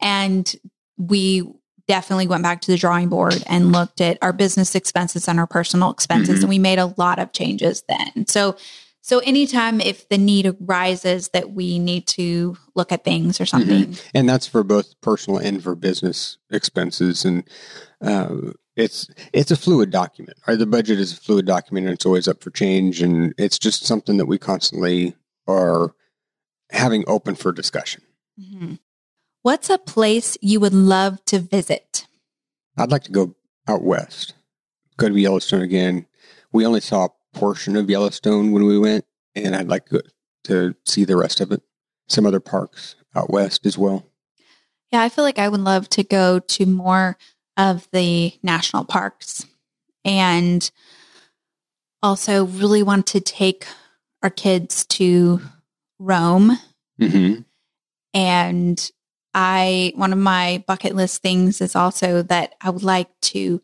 And 0.00 0.54
we 0.98 1.42
definitely 1.90 2.28
went 2.28 2.44
back 2.44 2.60
to 2.60 2.70
the 2.70 2.76
drawing 2.76 3.08
board 3.08 3.42
and 3.48 3.72
looked 3.72 4.00
at 4.00 4.16
our 4.22 4.32
business 4.32 4.76
expenses 4.76 5.26
and 5.26 5.40
our 5.40 5.46
personal 5.46 5.90
expenses. 5.90 6.38
Mhm. 6.38 6.42
And 6.42 6.48
we 6.48 6.58
made 6.60 6.78
a 6.78 6.94
lot 6.96 7.18
of 7.18 7.32
changes 7.32 7.82
then. 7.88 8.28
So, 8.28 8.56
so 9.00 9.18
anytime 9.20 9.80
if 9.80 10.08
the 10.08 10.16
need 10.16 10.46
arises 10.46 11.30
that 11.30 11.50
we 11.50 11.80
need 11.80 12.06
to 12.08 12.56
look 12.76 12.92
at 12.92 13.02
things 13.02 13.40
or 13.40 13.46
something, 13.46 13.96
and 14.14 14.28
that's 14.28 14.46
for 14.46 14.62
both 14.62 15.00
personal 15.00 15.40
and 15.40 15.60
for 15.60 15.74
business 15.74 16.38
expenses, 16.52 17.24
and 17.24 17.42
uh, 18.00 18.52
it's 18.76 19.08
it's 19.32 19.50
a 19.50 19.56
fluid 19.56 19.90
document. 19.90 20.38
Right, 20.46 20.58
the 20.58 20.66
budget 20.66 21.00
is 21.00 21.12
a 21.12 21.16
fluid 21.16 21.44
document, 21.44 21.86
and 21.86 21.94
it's 21.94 22.06
always 22.06 22.28
up 22.28 22.40
for 22.40 22.50
change, 22.50 23.02
and 23.02 23.34
it's 23.36 23.58
just 23.58 23.84
something 23.84 24.16
that 24.18 24.26
we 24.26 24.38
constantly 24.38 25.16
are 25.48 25.92
having 26.70 27.02
open 27.08 27.34
for 27.34 27.50
discussion. 27.50 28.02
Mhm. 28.40 28.78
What's 29.42 29.70
a 29.70 29.78
place 29.78 30.36
you 30.42 30.60
would 30.60 30.74
love 30.74 31.24
to 31.26 31.38
visit? 31.38 32.06
I'd 32.76 32.90
like 32.90 33.04
to 33.04 33.12
go 33.12 33.34
out 33.66 33.82
west, 33.82 34.34
go 34.98 35.08
to 35.08 35.18
Yellowstone 35.18 35.62
again. 35.62 36.06
We 36.52 36.66
only 36.66 36.80
saw 36.80 37.06
a 37.06 37.38
portion 37.38 37.74
of 37.76 37.88
Yellowstone 37.88 38.52
when 38.52 38.66
we 38.66 38.78
went, 38.78 39.06
and 39.34 39.56
I'd 39.56 39.68
like 39.68 39.86
to, 39.86 40.02
to 40.44 40.74
see 40.84 41.04
the 41.04 41.16
rest 41.16 41.40
of 41.40 41.52
it. 41.52 41.62
Some 42.08 42.26
other 42.26 42.40
parks 42.40 42.96
out 43.16 43.30
west 43.30 43.64
as 43.64 43.78
well. 43.78 44.04
Yeah, 44.92 45.00
I 45.00 45.08
feel 45.08 45.24
like 45.24 45.38
I 45.38 45.48
would 45.48 45.60
love 45.60 45.88
to 45.90 46.02
go 46.02 46.40
to 46.40 46.66
more 46.66 47.16
of 47.56 47.88
the 47.92 48.34
national 48.42 48.84
parks 48.84 49.46
and 50.04 50.70
also 52.02 52.44
really 52.44 52.82
want 52.82 53.06
to 53.08 53.20
take 53.20 53.66
our 54.22 54.30
kids 54.30 54.84
to 54.86 55.40
Rome. 55.98 56.58
Mm-hmm. 57.00 57.42
And 58.12 58.90
I, 59.34 59.92
one 59.94 60.12
of 60.12 60.18
my 60.18 60.64
bucket 60.66 60.94
list 60.94 61.22
things 61.22 61.60
is 61.60 61.76
also 61.76 62.22
that 62.22 62.54
I 62.60 62.70
would 62.70 62.82
like 62.82 63.08
to 63.22 63.62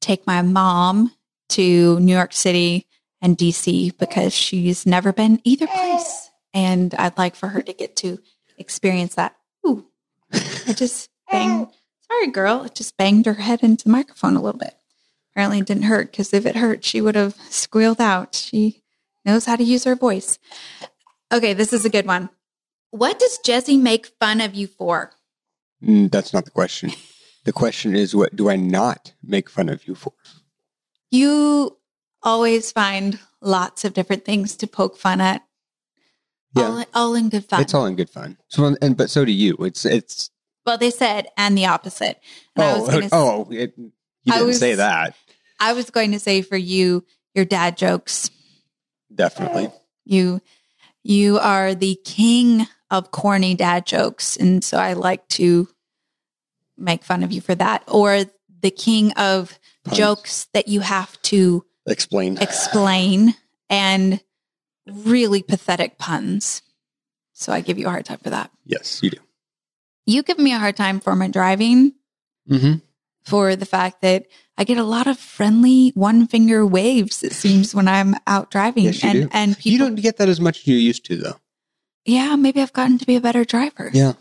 take 0.00 0.26
my 0.26 0.42
mom 0.42 1.12
to 1.50 1.98
New 2.00 2.12
York 2.12 2.32
City 2.32 2.86
and 3.20 3.36
DC 3.36 3.96
because 3.98 4.32
she's 4.32 4.86
never 4.86 5.12
been 5.12 5.40
either 5.44 5.66
place. 5.66 6.30
And 6.54 6.94
I'd 6.94 7.18
like 7.18 7.34
for 7.34 7.48
her 7.48 7.62
to 7.62 7.72
get 7.72 7.96
to 7.96 8.18
experience 8.56 9.14
that. 9.14 9.36
Ooh, 9.66 9.86
I 10.32 10.72
just 10.74 11.10
banged. 11.30 11.68
Sorry, 12.10 12.26
girl. 12.28 12.64
It 12.64 12.74
just 12.74 12.96
banged 12.96 13.26
her 13.26 13.34
head 13.34 13.62
into 13.62 13.84
the 13.84 13.90
microphone 13.90 14.36
a 14.36 14.42
little 14.42 14.58
bit. 14.58 14.74
Apparently, 15.32 15.58
it 15.58 15.66
didn't 15.66 15.84
hurt 15.84 16.10
because 16.10 16.32
if 16.32 16.46
it 16.46 16.56
hurt, 16.56 16.84
she 16.84 17.00
would 17.00 17.14
have 17.14 17.36
squealed 17.48 18.00
out. 18.00 18.34
She 18.34 18.82
knows 19.24 19.44
how 19.44 19.56
to 19.56 19.64
use 19.64 19.84
her 19.84 19.94
voice. 19.94 20.38
Okay, 21.30 21.52
this 21.52 21.72
is 21.72 21.84
a 21.84 21.90
good 21.90 22.06
one. 22.06 22.30
What 22.90 23.18
does 23.18 23.38
Jesse 23.44 23.76
make 23.76 24.06
fun 24.20 24.40
of 24.40 24.54
you 24.54 24.66
for? 24.66 25.12
Mm, 25.84 26.10
that's 26.10 26.32
not 26.32 26.44
the 26.44 26.50
question. 26.50 26.90
The 27.44 27.52
question 27.52 27.96
is, 27.96 28.14
what 28.14 28.36
do 28.36 28.50
I 28.50 28.56
not 28.56 29.14
make 29.22 29.48
fun 29.48 29.70
of 29.70 29.88
you 29.88 29.94
for? 29.94 30.12
You 31.10 31.78
always 32.22 32.72
find 32.72 33.18
lots 33.40 33.86
of 33.86 33.94
different 33.94 34.26
things 34.26 34.54
to 34.56 34.66
poke 34.66 34.98
fun 34.98 35.22
at. 35.22 35.42
Yeah. 36.54 36.64
All, 36.64 36.84
all 36.92 37.14
in 37.14 37.30
good 37.30 37.46
fun. 37.46 37.62
It's 37.62 37.72
all 37.72 37.86
in 37.86 37.96
good 37.96 38.10
fun. 38.10 38.36
So, 38.48 38.76
and 38.82 38.96
but 38.98 39.08
so 39.08 39.24
do 39.24 39.32
you. 39.32 39.54
It's 39.60 39.86
it's. 39.86 40.28
well, 40.66 40.76
they 40.76 40.90
said, 40.90 41.28
and 41.38 41.56
the 41.56 41.64
opposite. 41.66 42.20
And 42.54 42.64
I 42.64 42.78
was 42.78 42.88
Oh, 42.88 42.92
gonna, 42.92 43.08
oh, 43.12 43.48
it, 43.50 43.72
you 43.78 43.92
didn't 44.26 44.46
was- 44.46 44.58
say 44.58 44.74
that. 44.74 45.14
I 45.58 45.72
was 45.72 45.88
going 45.88 46.12
to 46.12 46.18
say 46.20 46.42
for 46.42 46.56
you, 46.56 47.04
your 47.34 47.46
dad 47.46 47.78
jokes. 47.78 48.30
Definitely. 49.14 49.70
You, 50.04 50.42
you 51.02 51.38
are 51.38 51.74
the 51.74 51.98
king 52.04 52.66
of 52.90 53.10
corny 53.10 53.54
dad 53.54 53.86
jokes, 53.86 54.36
and 54.36 54.62
so 54.64 54.78
I 54.78 54.94
like 54.94 55.26
to 55.30 55.68
make 56.76 57.04
fun 57.04 57.22
of 57.22 57.32
you 57.32 57.40
for 57.40 57.54
that. 57.54 57.82
Or 57.86 58.24
the 58.60 58.70
king 58.70 59.12
of 59.12 59.58
Puns. 59.84 59.96
jokes 59.98 60.48
that 60.54 60.68
you 60.68 60.80
have 60.80 61.20
to 61.22 61.64
Explain. 61.86 62.38
explain 62.38 63.34
and 63.70 64.20
really 64.86 65.42
pathetic 65.42 65.98
puns. 65.98 66.62
So 67.32 67.52
I 67.52 67.60
give 67.60 67.78
you 67.78 67.86
a 67.86 67.90
hard 67.90 68.04
time 68.04 68.18
for 68.18 68.30
that. 68.30 68.50
yes, 68.64 69.00
you 69.02 69.10
do. 69.10 69.18
You 70.06 70.22
give 70.22 70.38
me 70.38 70.52
a 70.54 70.58
hard 70.58 70.76
time 70.76 71.00
for 71.00 71.14
my 71.14 71.28
driving, 71.28 71.92
Mm-hmm. 72.50 72.76
for 73.24 73.54
the 73.56 73.66
fact 73.66 74.00
that 74.00 74.24
I 74.56 74.64
get 74.64 74.78
a 74.78 74.82
lot 74.82 75.06
of 75.06 75.18
friendly 75.18 75.90
one 75.94 76.26
finger 76.26 76.64
waves, 76.66 77.22
it 77.22 77.32
seems, 77.34 77.74
when 77.74 77.86
I'm 77.86 78.14
out 78.26 78.50
driving. 78.50 78.84
Yes, 78.84 79.04
and 79.04 79.12
do. 79.24 79.28
and 79.32 79.54
people 79.58 79.72
You 79.72 79.78
don't 79.78 79.94
get 79.96 80.16
that 80.16 80.30
as 80.30 80.40
much 80.40 80.60
as 80.60 80.66
you 80.66 80.76
used 80.76 81.04
to, 81.06 81.16
though. 81.16 81.36
Yeah, 82.08 82.36
maybe 82.36 82.62
I've 82.62 82.72
gotten 82.72 82.96
to 82.96 83.04
be 83.06 83.16
a 83.16 83.20
better 83.20 83.44
driver. 83.44 83.90
Yeah. 83.92 84.14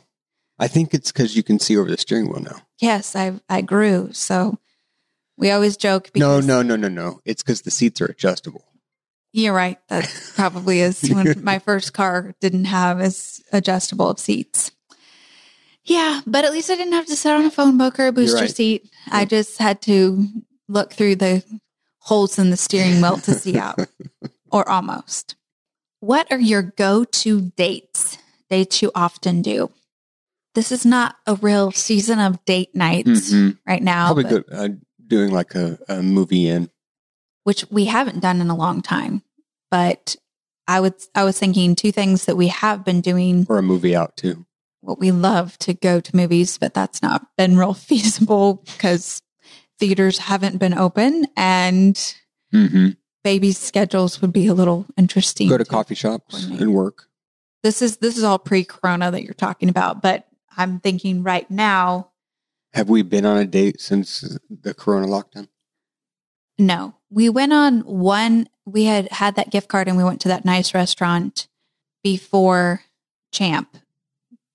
I 0.59 0.67
think 0.67 0.93
it's 0.93 1.09
because 1.09 1.37
you 1.37 1.43
can 1.43 1.57
see 1.57 1.77
over 1.77 1.89
the 1.89 1.97
steering 1.97 2.27
wheel 2.27 2.41
now. 2.41 2.61
Yes, 2.81 3.15
I 3.15 3.39
I 3.47 3.61
grew. 3.61 4.09
So 4.11 4.59
we 5.37 5.51
always 5.51 5.77
joke 5.77 6.09
No, 6.13 6.37
because 6.37 6.47
no, 6.47 6.61
no, 6.61 6.75
no, 6.75 6.89
no. 6.89 7.21
It's 7.23 7.43
because 7.43 7.61
the 7.61 7.71
seats 7.71 8.01
are 8.01 8.07
adjustable. 8.07 8.65
You're 9.31 9.53
right. 9.53 9.77
That 9.87 10.13
probably 10.35 10.81
is 10.81 11.01
when 11.09 11.41
my 11.43 11.59
first 11.59 11.93
car 11.93 12.35
didn't 12.41 12.65
have 12.65 12.99
as 12.99 13.39
adjustable 13.53 14.09
of 14.09 14.19
seats. 14.19 14.71
Yeah, 15.85 16.19
but 16.27 16.43
at 16.43 16.51
least 16.51 16.69
I 16.69 16.75
didn't 16.75 16.93
have 16.93 17.05
to 17.05 17.15
sit 17.15 17.31
on 17.31 17.45
a 17.45 17.51
phone 17.51 17.77
book 17.77 17.97
or 17.99 18.07
a 18.07 18.11
booster 18.11 18.41
right. 18.41 18.53
seat. 18.53 18.91
I 19.09 19.23
just 19.23 19.59
had 19.59 19.81
to 19.83 20.27
look 20.67 20.91
through 20.91 21.15
the 21.15 21.45
holes 21.99 22.37
in 22.37 22.49
the 22.49 22.57
steering 22.57 22.99
wheel 22.99 23.17
to 23.19 23.33
see 23.33 23.57
out, 23.57 23.79
or 24.51 24.67
almost. 24.67 25.36
What 25.99 26.31
are 26.31 26.39
your 26.39 26.61
go 26.61 27.03
to 27.03 27.41
dates? 27.55 28.17
Dates 28.49 28.81
you 28.81 28.91
often 28.95 29.41
do? 29.41 29.71
This 30.55 30.71
is 30.71 30.85
not 30.85 31.15
a 31.25 31.35
real 31.35 31.71
season 31.71 32.19
of 32.19 32.43
date 32.45 32.75
nights 32.75 33.31
Mhm. 33.31 33.57
right 33.67 33.81
now, 33.83 34.07
Probably 34.13 34.23
good, 34.25 34.45
uh, 34.51 34.69
doing 35.05 35.31
like 35.31 35.55
a, 35.55 35.77
a 35.87 36.01
movie 36.01 36.47
in. 36.47 36.69
which 37.43 37.63
we 37.71 37.85
haven't 37.85 38.19
done 38.19 38.41
in 38.41 38.49
a 38.49 38.55
long 38.55 38.81
time. 38.81 39.21
But 39.71 40.15
I 40.67 40.81
would 40.81 40.95
I 41.15 41.23
was 41.23 41.39
thinking 41.39 41.75
two 41.75 41.91
things 41.93 42.25
that 42.25 42.35
we 42.35 42.47
have 42.49 42.83
been 42.83 42.99
doing 42.99 43.45
or 43.47 43.57
a 43.57 43.63
movie 43.63 43.95
out 43.95 44.17
too. 44.17 44.45
what 44.81 44.99
we 44.99 45.11
love 45.11 45.57
to 45.59 45.73
go 45.73 45.99
to 46.01 46.15
movies, 46.15 46.57
but 46.57 46.73
that's 46.73 47.01
not 47.01 47.25
been 47.37 47.57
real 47.57 47.73
feasible 47.89 48.63
because 48.65 49.21
theaters 49.79 50.17
haven't 50.17 50.57
been 50.57 50.73
open 50.77 51.25
and 51.37 51.95
Mm-hmm. 52.53 52.89
Babies' 53.27 53.57
schedules 53.57 54.21
would 54.21 54.31
be 54.31 54.47
a 54.47 54.53
little 54.53 54.85
interesting. 54.95 55.49
Go 55.49 55.57
to 55.57 55.65
coffee 55.65 55.95
shops 55.95 56.33
coordinate. 56.45 56.61
and 56.61 56.73
work. 56.73 57.09
This 57.61 57.81
is 57.81 57.97
this 57.97 58.15
is 58.17 58.23
all 58.23 58.39
pre-corona 58.39 59.11
that 59.11 59.23
you're 59.23 59.33
talking 59.33 59.67
about, 59.67 60.01
but 60.01 60.25
I'm 60.55 60.79
thinking 60.79 61.23
right 61.23 61.49
now, 61.51 62.11
Have 62.73 62.87
we 62.87 63.01
been 63.01 63.25
on 63.25 63.35
a 63.35 63.43
date 63.45 63.81
since 63.81 64.37
the 64.49 64.73
Corona 64.73 65.07
lockdown? 65.07 65.49
no. 66.57 66.93
We 67.09 67.27
went 67.29 67.51
on 67.51 67.81
one 67.81 68.47
we 68.65 68.85
had 68.85 69.11
had 69.11 69.35
that 69.35 69.49
gift 69.51 69.67
card 69.67 69.87
and 69.89 69.97
we 69.97 70.03
went 70.05 70.21
to 70.21 70.29
that 70.29 70.45
nice 70.45 70.73
restaurant 70.73 71.47
before 72.03 72.81
Champ, 73.33 73.77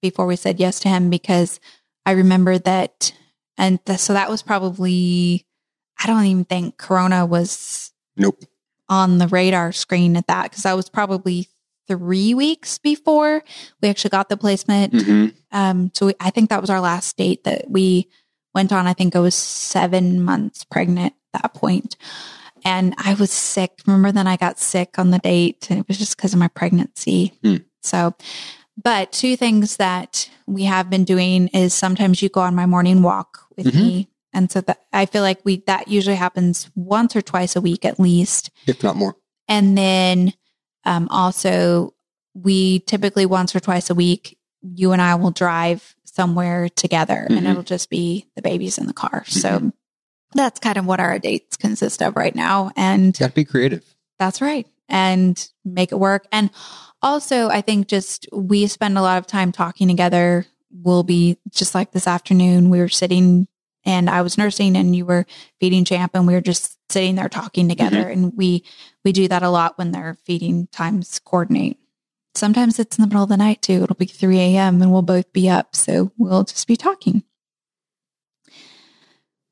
before 0.00 0.24
we 0.26 0.36
said 0.36 0.58
yes 0.58 0.80
to 0.80 0.88
him 0.88 1.10
because 1.10 1.60
I 2.06 2.12
remember 2.12 2.56
that 2.58 3.12
and 3.58 3.84
th- 3.84 3.98
so 3.98 4.14
that 4.14 4.30
was 4.30 4.42
probably 4.42 5.44
I 6.02 6.06
don't 6.06 6.24
even 6.24 6.44
think 6.46 6.78
corona 6.78 7.26
was 7.26 7.92
Nope. 8.16 8.44
On 8.92 9.16
the 9.16 9.26
radar 9.28 9.72
screen 9.72 10.16
at 10.16 10.26
that 10.26 10.50
because 10.50 10.64
that 10.64 10.76
was 10.76 10.90
probably 10.90 11.48
three 11.88 12.34
weeks 12.34 12.78
before 12.78 13.42
we 13.80 13.88
actually 13.88 14.10
got 14.10 14.28
the 14.28 14.36
placement. 14.36 14.92
hmm 15.02 15.26
Um, 15.50 15.90
so 15.94 16.06
we, 16.06 16.14
I 16.20 16.30
think 16.30 16.50
that 16.50 16.60
was 16.60 16.70
our 16.70 16.80
last 16.80 17.16
date 17.16 17.44
that 17.44 17.70
we 17.70 18.08
went 18.54 18.70
on. 18.72 18.86
I 18.86 18.92
think 18.92 19.16
I 19.16 19.20
was 19.20 19.34
seven 19.34 20.22
months 20.22 20.64
pregnant 20.64 21.14
at 21.34 21.42
that 21.42 21.54
point. 21.54 21.96
And 22.64 22.94
I 22.98 23.14
was 23.14 23.30
sick. 23.30 23.72
Remember 23.86 24.12
then 24.12 24.26
I 24.26 24.36
got 24.36 24.58
sick 24.58 24.98
on 24.98 25.10
the 25.10 25.18
date 25.18 25.68
and 25.70 25.80
it 25.80 25.88
was 25.88 25.98
just 25.98 26.16
because 26.16 26.32
of 26.34 26.38
my 26.38 26.48
pregnancy. 26.48 27.32
Hmm. 27.42 27.56
So, 27.82 28.14
but 28.82 29.10
two 29.12 29.36
things 29.36 29.76
that 29.78 30.30
we 30.46 30.64
have 30.64 30.88
been 30.90 31.04
doing 31.04 31.48
is 31.48 31.72
sometimes 31.74 32.22
you 32.22 32.28
go 32.28 32.40
on 32.42 32.54
my 32.54 32.66
morning 32.66 33.02
walk 33.02 33.40
with 33.56 33.66
Mhm. 33.66 33.74
me. 33.82 34.08
And 34.32 34.50
so 34.50 34.60
that 34.62 34.80
I 34.92 35.06
feel 35.06 35.22
like 35.22 35.40
we, 35.44 35.62
that 35.66 35.88
usually 35.88 36.16
happens 36.16 36.70
once 36.74 37.14
or 37.14 37.22
twice 37.22 37.54
a 37.56 37.60
week 37.60 37.84
at 37.84 38.00
least. 38.00 38.50
If 38.66 38.82
not 38.82 38.96
more. 38.96 39.14
And 39.48 39.76
then 39.76 40.32
um, 40.84 41.08
also, 41.10 41.94
we 42.34 42.80
typically 42.80 43.26
once 43.26 43.54
or 43.54 43.60
twice 43.60 43.90
a 43.90 43.94
week, 43.94 44.38
you 44.62 44.92
and 44.92 45.02
I 45.02 45.14
will 45.16 45.30
drive 45.32 45.94
somewhere 46.04 46.68
together 46.68 47.26
and 47.28 47.40
Mhm. 47.46 47.50
it'll 47.50 47.62
just 47.62 47.90
be 47.90 48.26
the 48.36 48.42
babies 48.42 48.78
in 48.78 48.86
the 48.86 48.92
car. 48.92 49.24
So 49.26 49.72
that's 50.34 50.60
kind 50.60 50.76
of 50.78 50.86
what 50.86 51.00
our 51.00 51.18
dates 51.18 51.56
consist 51.56 52.02
of 52.02 52.16
right 52.16 52.34
now. 52.34 52.70
And 52.76 53.16
Got 53.18 53.28
to 53.28 53.34
be 53.34 53.44
creative. 53.44 53.84
that's 54.18 54.40
right. 54.40 54.66
And 54.88 55.46
make 55.64 55.92
it 55.92 55.98
work. 55.98 56.26
And 56.32 56.50
also, 57.02 57.48
I 57.48 57.60
think 57.60 57.88
just 57.88 58.26
we 58.32 58.66
spend 58.66 58.96
a 58.96 59.02
lot 59.02 59.18
of 59.18 59.26
time 59.26 59.52
talking 59.52 59.88
together. 59.88 60.46
We'll 60.70 61.02
be 61.02 61.38
just 61.50 61.74
like 61.74 61.92
this 61.92 62.06
afternoon, 62.06 62.70
we 62.70 62.78
were 62.78 62.88
sitting 62.88 63.46
and 63.84 64.08
I 64.08 64.22
was 64.22 64.38
nursing 64.38 64.76
and 64.76 64.94
you 64.94 65.04
were 65.04 65.26
feeding 65.60 65.84
Champ 65.84 66.12
and 66.14 66.26
we 66.26 66.34
were 66.34 66.40
just 66.40 66.78
sitting 66.90 67.14
there 67.16 67.28
talking 67.28 67.64
mm-hmm. 67.64 67.70
together. 67.70 68.08
And 68.08 68.36
we, 68.36 68.64
we 69.04 69.12
do 69.12 69.28
that 69.28 69.42
a 69.42 69.50
lot 69.50 69.78
when 69.78 69.92
their 69.92 70.16
feeding 70.24 70.68
times 70.68 71.20
coordinate. 71.24 71.78
Sometimes 72.34 72.78
it's 72.78 72.98
in 72.98 73.02
the 73.02 73.08
middle 73.08 73.24
of 73.24 73.28
the 73.28 73.36
night 73.36 73.60
too. 73.60 73.82
It'll 73.82 73.96
be 73.96 74.06
3 74.06 74.38
a.m. 74.38 74.80
and 74.80 74.92
we'll 74.92 75.02
both 75.02 75.32
be 75.32 75.48
up. 75.48 75.76
So 75.76 76.12
we'll 76.16 76.44
just 76.44 76.66
be 76.66 76.76
talking. 76.76 77.24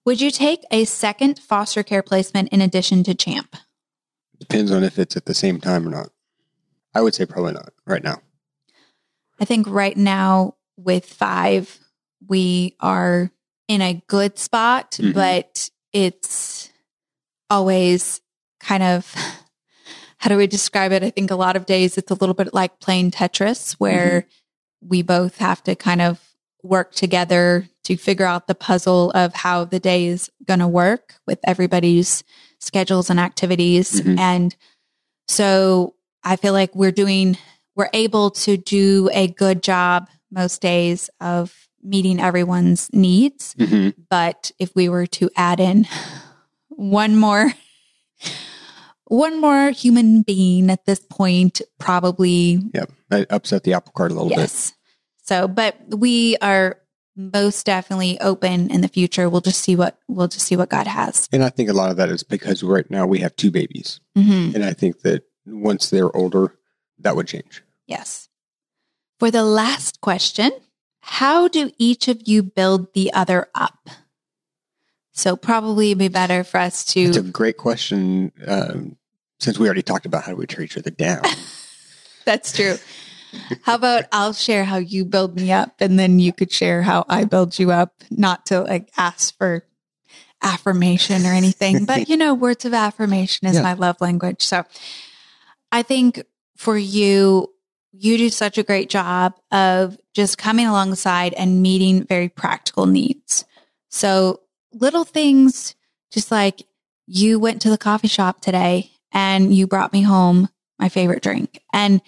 Would 0.07 0.21
you 0.21 0.31
take 0.31 0.65
a 0.71 0.87
second 0.87 1.39
foster 1.39 1.83
care 1.83 2.03
placement 2.03 2.49
in 2.51 2.61
addition 2.61 3.05
to 3.05 3.15
Champ? 3.15 3.55
Depends 4.39 4.71
on 4.71 4.83
if 4.83 4.99
it's 4.99 5.17
at 5.17 5.27
the 5.27 5.35
same 5.35 5.61
time 5.61 5.87
or 5.87 5.91
not. 5.91 6.09
I 6.95 7.03
would 7.03 7.15
say 7.15 7.27
probably 7.27 7.53
not 7.53 7.73
right 7.87 8.03
now. 8.03 8.23
I 9.39 9.45
think 9.45 9.67
right 9.69 9.97
now 9.97 10.57
with 10.77 11.05
five, 11.05 11.79
we 12.27 12.77
are 12.81 13.31
in 13.71 13.81
a 13.81 14.03
good 14.09 14.37
spot, 14.37 14.99
Mhm. 15.01 15.15
but 15.15 15.71
it's 15.93 16.71
always 17.49 18.21
kind 18.59 18.83
of, 18.83 19.15
how 20.19 20.29
do 20.29 20.37
we 20.37 20.49
describe 20.49 20.91
it? 20.91 21.05
I 21.05 21.11
think 21.11 21.31
a 21.31 21.37
lot 21.37 21.55
of 21.55 21.67
days 21.67 21.97
it's 21.97 22.11
a 22.11 22.15
little 22.15 22.35
bit 22.35 22.53
like 22.53 22.81
playing 22.81 23.13
Tetris, 23.13 23.75
where 23.75 24.27
we 24.81 25.03
both 25.03 25.37
have 25.39 25.63
to 25.65 25.77
kind 25.77 26.03
of 26.03 26.19
work 26.65 26.93
together 26.93 27.69
to 27.85 27.97
figure 27.97 28.27
out 28.27 28.49
the 28.49 28.57
puzzle 28.57 29.13
of 29.13 29.35
how 29.35 29.65
the 29.65 29.79
day 29.79 30.07
is 30.07 30.31
going 30.45 30.61
to 30.61 30.69
work 30.69 31.15
with 31.29 31.39
everybody's 31.45 32.25
schedules 32.59 33.09
and 33.09 33.21
activities. 33.21 34.01
Mhm. 34.01 34.19
And 34.19 34.57
so 35.29 35.95
I 36.25 36.35
feel 36.35 36.53
like 36.55 36.75
we're 36.75 36.91
doing, 36.91 37.39
we're 37.77 37.89
able 37.93 38.33
to 38.33 38.57
do 38.57 39.09
a 39.13 39.29
good 39.29 39.63
job 39.63 40.09
most 40.33 40.61
days 40.61 41.09
of 41.21 41.69
meeting 41.83 42.21
everyone's 42.21 42.91
needs. 42.93 43.55
hmm 43.59 43.91
But 44.09 44.51
if 44.59 44.75
we 44.75 44.89
were 44.89 45.07
to 45.07 45.31
add 45.37 45.61
in 45.61 45.87
one 46.69 47.17
more, 47.17 47.53
one 49.07 49.41
more 49.41 49.71
human 49.71 50.23
being 50.23 50.71
at 50.71 50.85
this 50.87 51.01
point, 51.01 51.61
probably 51.79 52.61
Yep. 52.75 52.91
That 53.09 53.27
upset 53.33 53.65
the 53.65 53.73
apple 53.75 53.93
cart 53.97 54.13
a 54.13 54.15
little 54.15 54.29
bit. 54.29 54.39
yes. 54.39 54.73
So, 55.25 55.49
but 55.49 55.77
we 55.89 56.37
are 56.39 56.77
most 57.17 57.67
definitely 57.67 58.21
open 58.21 58.71
in 58.71 58.81
the 58.83 58.89
future. 58.89 59.29
We'll 59.29 59.41
just 59.41 59.61
see 59.61 59.75
what 59.77 59.99
we'll 60.09 60.29
just 60.29 60.47
see 60.47 60.57
what 60.57 60.71
God 60.71 60.87
has. 60.87 61.29
And 61.33 61.43
I 61.45 61.49
think 61.51 61.69
a 61.69 61.73
lot 61.73 61.91
of 61.91 61.97
that 61.97 62.09
is 62.09 62.23
because 62.23 62.63
right 62.63 62.89
now 62.91 63.05
we 63.07 63.19
have 63.21 63.35
two 63.37 63.51
babies. 63.51 64.01
hmm 64.17 64.53
And 64.55 64.65
I 64.65 64.73
think 64.73 65.01
that 65.01 65.25
once 65.47 65.91
they're 65.91 66.15
older, 66.17 66.55
that 67.01 67.17
would 67.17 67.27
change. 67.27 67.63
Yes. 67.87 68.29
For 69.19 69.31
the 69.31 69.43
last 69.45 70.01
question, 70.01 70.53
how 71.11 71.49
do 71.49 71.73
each 71.77 72.07
of 72.07 72.23
you 72.29 72.41
build 72.41 72.95
the 72.95 73.13
other 73.13 73.49
up? 73.53 73.91
So 75.11 75.37
probably 75.37 75.89
it'd 75.89 75.99
be 75.99 76.07
better 76.07 76.45
for 76.45 76.59
us 76.61 76.85
to 76.93 77.01
It's 77.01 77.17
a 77.17 77.23
great 77.23 77.57
question. 77.57 78.31
Um, 78.47 78.97
since 79.41 79.59
we 79.59 79.67
already 79.67 79.83
talked 79.83 80.07
about 80.07 80.23
how 80.23 80.31
do 80.31 80.37
we 80.37 80.47
tear 80.47 80.63
each 80.63 80.79
other 80.79 80.91
down. 80.91 81.25
That's 82.25 82.53
true. 82.53 82.77
How 83.63 83.75
about 83.75 84.05
I'll 84.13 84.33
share 84.33 84.63
how 84.65 84.77
you 84.77 85.05
build 85.05 85.35
me 85.35 85.51
up 85.51 85.81
and 85.81 85.99
then 85.99 86.21
you 86.21 86.33
could 86.33 86.53
share 86.53 86.81
how 86.81 87.05
I 87.09 87.25
build 87.25 87.59
you 87.59 87.73
up, 87.73 87.93
not 88.13 88.47
to 88.47 88.61
like 88.61 88.93
ask 88.97 89.37
for 89.37 89.67
affirmation 90.43 91.27
or 91.27 91.33
anything, 91.33 91.85
but 91.87 92.09
you 92.09 92.17
know, 92.17 92.35
words 92.35 92.65
of 92.65 92.73
affirmation 92.73 93.49
is 93.49 93.57
Yeah. 93.57 93.63
my 93.63 93.73
love 93.73 94.01
language. 94.01 94.45
So 94.45 94.65
I 95.73 95.83
think 95.83 96.23
for 96.57 96.79
you, 96.79 97.53
you 97.93 98.19
do 98.19 98.31
such 98.31 98.59
a 98.59 98.63
great 98.63 98.89
job 98.89 99.35
of 99.51 99.99
just 100.15 100.39
coming 100.39 100.67
alongside 100.67 101.35
and 101.35 101.63
meeting 101.63 102.05
very 102.05 102.29
practical 102.29 102.87
needs. 102.87 103.45
So 103.89 104.41
little 104.73 105.05
things, 105.05 105.75
just 106.13 106.31
like 106.31 106.63
you 107.07 107.39
went 107.39 107.63
to 107.63 107.71
the 107.71 107.79
coffee 107.79 108.09
shop 108.09 108.41
today 108.41 108.91
and 109.13 109.55
you 109.55 109.67
brought 109.67 109.93
me 109.93 110.03
home 110.03 110.49
my 110.79 110.89
favorite 110.89 111.23
drink. 111.23 111.61
And 111.73 112.01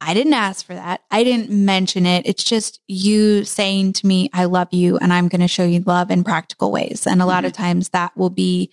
I 0.00 0.14
didn't 0.14 0.34
ask 0.34 0.64
for 0.64 0.74
that. 0.74 1.02
I 1.10 1.24
didn't 1.24 1.50
mention 1.50 2.06
it. 2.06 2.26
It's 2.26 2.44
just 2.44 2.80
you 2.86 3.44
saying 3.44 3.94
to 3.94 4.06
me, 4.06 4.30
I 4.32 4.46
love 4.46 4.68
you 4.72 4.96
and 4.96 5.12
I'm 5.12 5.28
going 5.28 5.42
to 5.42 5.48
show 5.48 5.64
you 5.64 5.80
love 5.80 6.10
in 6.10 6.24
practical 6.24 6.72
ways. 6.72 7.06
And 7.06 7.20
a 7.20 7.26
lot 7.26 7.44
of 7.44 7.52
mm-hmm. 7.52 7.62
times 7.62 7.88
that 7.90 8.16
will 8.16 8.30
be 8.30 8.70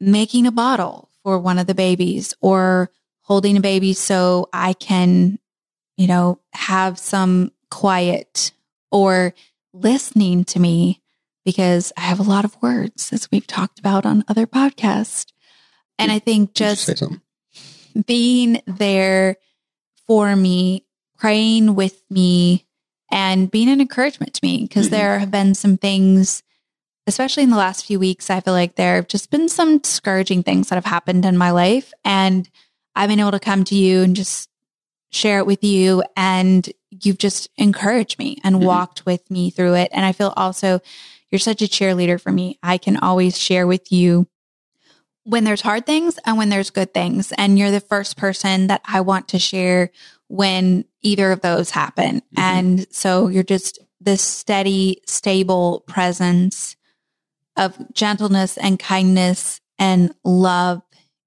making 0.00 0.46
a 0.46 0.52
bottle 0.52 1.10
for 1.22 1.38
one 1.38 1.58
of 1.58 1.66
the 1.66 1.74
babies 1.74 2.34
or 2.40 2.90
holding 3.22 3.56
a 3.56 3.60
baby 3.60 3.92
so 3.92 4.48
I 4.52 4.74
can, 4.74 5.38
you 5.96 6.06
know, 6.06 6.40
have 6.52 6.98
some 6.98 7.52
quiet 7.70 8.52
or 8.90 9.34
listening 9.72 10.44
to 10.44 10.60
me 10.60 11.02
because 11.44 11.92
I 11.96 12.02
have 12.02 12.20
a 12.20 12.24
lot 12.24 12.44
of 12.44 12.60
words 12.62 13.12
as 13.12 13.30
we've 13.30 13.46
talked 13.46 13.78
about 13.78 14.06
on 14.06 14.24
other 14.28 14.46
podcasts. 14.46 15.32
And 15.98 16.10
I 16.10 16.18
think 16.18 16.54
just 16.54 17.02
being 18.06 18.60
there 18.66 19.36
for 20.06 20.34
me, 20.34 20.84
praying 21.16 21.74
with 21.74 22.02
me, 22.10 22.66
and 23.10 23.50
being 23.50 23.68
an 23.68 23.80
encouragement 23.80 24.34
to 24.34 24.40
me. 24.42 24.62
Because 24.62 24.88
Mhm. 24.88 24.90
there 24.90 25.18
have 25.20 25.30
been 25.30 25.54
some 25.54 25.76
things, 25.76 26.42
especially 27.06 27.42
in 27.42 27.50
the 27.50 27.56
last 27.56 27.84
few 27.84 27.98
weeks, 27.98 28.30
I 28.30 28.40
feel 28.40 28.54
like 28.54 28.74
there 28.74 28.96
have 28.96 29.08
just 29.08 29.30
been 29.30 29.48
some 29.48 29.78
discouraging 29.78 30.42
things 30.42 30.68
that 30.68 30.74
have 30.74 30.84
happened 30.84 31.24
in 31.24 31.36
my 31.38 31.50
life. 31.50 31.92
And 32.04 32.48
I've 32.96 33.08
been 33.08 33.20
able 33.20 33.30
to 33.32 33.40
come 33.40 33.64
to 33.64 33.74
you 33.74 34.02
and 34.02 34.16
just 34.16 34.48
share 35.14 35.38
it 35.38 35.46
with 35.46 35.62
you. 35.64 36.02
And 36.16 36.68
you've 36.90 37.18
just 37.18 37.48
encouraged 37.56 38.18
me 38.18 38.38
and 38.44 38.56
Mhm. 38.56 38.60
walked 38.60 39.06
with 39.06 39.30
me 39.30 39.50
through 39.50 39.74
it. 39.74 39.90
And 39.92 40.04
I 40.04 40.12
feel 40.12 40.32
also 40.36 40.80
you're 41.30 41.38
such 41.38 41.62
a 41.62 41.66
cheerleader 41.66 42.20
for 42.20 42.32
me. 42.32 42.58
I 42.62 42.78
can 42.78 42.96
always 42.96 43.38
share 43.38 43.66
with 43.66 43.90
you 43.90 44.26
when 45.24 45.44
there's 45.44 45.62
hard 45.62 45.86
things 45.86 46.18
and 46.24 46.36
when 46.36 46.48
there's 46.50 46.70
good 46.70 46.92
things. 46.92 47.32
And 47.32 47.58
you're 47.58 47.70
the 47.70 47.80
first 47.80 48.16
person 48.16 48.66
that 48.68 48.82
I 48.84 49.00
want 49.00 49.28
to 49.28 49.38
share 49.38 49.90
when 50.28 50.84
either 51.02 51.32
of 51.32 51.40
those 51.40 51.70
happen. 51.70 52.16
Mhm. 52.16 52.22
And 52.36 52.86
so 52.90 53.28
you're 53.28 53.42
just 53.42 53.78
this 54.00 54.22
steady, 54.22 55.00
stable 55.06 55.82
presence 55.86 56.76
of 57.56 57.76
gentleness 57.92 58.58
and 58.58 58.78
kindness 58.78 59.60
and 59.78 60.14
love 60.24 60.82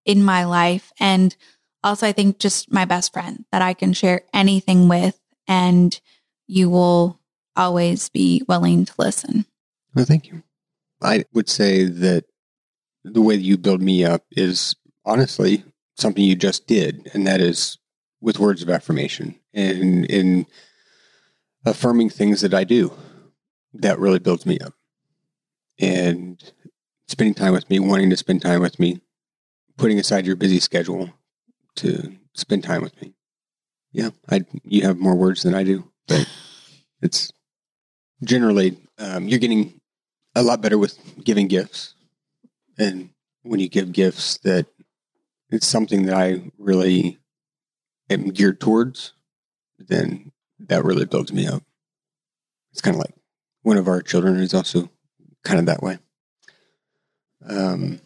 in 0.06 0.23
my 0.23 0.45
life. 0.45 0.91
And 1.00 1.36
also, 1.88 2.08
I 2.08 2.12
think 2.12 2.39
just 2.39 2.71
my 2.71 2.86
best 2.86 3.13
friend 3.13 3.45
that 3.52 3.62
I 3.62 3.73
can 3.73 3.93
share 3.93 4.21
anything 4.34 4.88
with, 4.88 5.19
and 5.47 6.00
you 6.45 6.69
will 6.69 7.19
always 7.56 8.10
be 8.10 8.43
willing 8.47 8.86
to 8.86 8.93
listen. 8.97 9.45
Well, 9.95 10.06
thank 10.06 10.28
you. 10.28 10.43
I 11.02 11.26
would 11.34 11.50
say 11.50 11.86
that 11.86 12.26
the 13.04 13.21
way 13.21 13.36
that 13.36 13.43
you 13.43 13.58
build 13.58 13.82
me 13.82 14.04
up 14.04 14.26
is 14.32 14.76
honestly 15.06 15.63
something 15.95 16.23
you 16.23 16.36
just 16.36 16.67
did, 16.67 17.10
and 17.13 17.26
that 17.26 17.41
is 17.41 17.78
with 18.21 18.39
words 18.39 18.62
of 18.62 18.69
affirmation. 18.69 19.39
and 19.54 20.06
in 20.06 20.45
affirming 21.67 22.10
things 22.10 22.41
that 22.41 22.54
I 22.54 22.63
do. 22.63 22.93
That 23.73 24.00
really 24.00 24.19
builds 24.19 24.45
me 24.45 24.60
up. 24.60 24.73
And 25.80 26.41
spending 27.08 27.36
time 27.36 27.54
with 27.54 27.69
me, 27.69 27.80
wanting 27.80 28.10
to 28.10 28.17
spend 28.17 28.41
time 28.41 28.62
with 28.62 28.80
me, 28.80 29.02
putting 29.78 30.00
aside 30.00 30.26
your 30.26 30.36
busy 30.36 30.60
schedule 30.60 31.12
to 31.77 32.15
spend 32.33 32.63
time 32.63 32.81
with 32.81 32.99
me. 33.01 33.13
Yeah, 33.91 34.09
I 34.29 34.45
you 34.63 34.83
have 34.83 34.97
more 34.97 35.15
words 35.15 35.43
than 35.43 35.55
I 35.55 35.63
do, 35.63 35.91
but 36.07 36.27
it's 37.01 37.31
generally 38.23 38.77
um, 38.97 39.27
you're 39.27 39.39
getting 39.39 39.79
a 40.35 40.43
lot 40.43 40.61
better 40.61 40.77
with 40.77 40.97
giving 41.23 41.47
gifts, 41.47 41.95
and 42.77 43.09
when 43.43 43.59
you 43.59 43.69
give 43.69 43.91
gifts, 43.91 44.37
that 44.39 44.67
it's 45.49 45.67
something 45.67 46.05
that 46.05 46.15
I 46.15 46.51
really 46.57 47.19
am 48.09 48.29
geared 48.29 48.59
towards, 48.59 49.13
then 49.79 50.31
that 50.59 50.83
really 50.83 51.05
builds 51.05 51.31
me 51.31 51.47
up. 51.47 51.63
It's 52.71 52.81
kind 52.81 52.95
of 52.95 52.99
like 52.99 53.15
one 53.61 53.77
of 53.77 53.87
our 53.87 54.01
children 54.01 54.37
is 54.37 54.53
also 54.53 54.89
kind 55.43 55.59
of 55.59 55.65
that 55.67 55.81
way. 55.81 55.99
Um, 57.47 57.99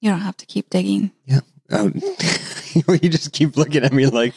you 0.00 0.10
don't 0.10 0.20
have 0.20 0.36
to 0.38 0.46
keep 0.46 0.70
digging. 0.70 1.12
Yeah. 1.26 1.40
Um, 1.70 1.94
you 3.02 3.08
just 3.08 3.32
keep 3.32 3.56
looking 3.56 3.84
at 3.84 3.92
me 3.92 4.06
like, 4.06 4.34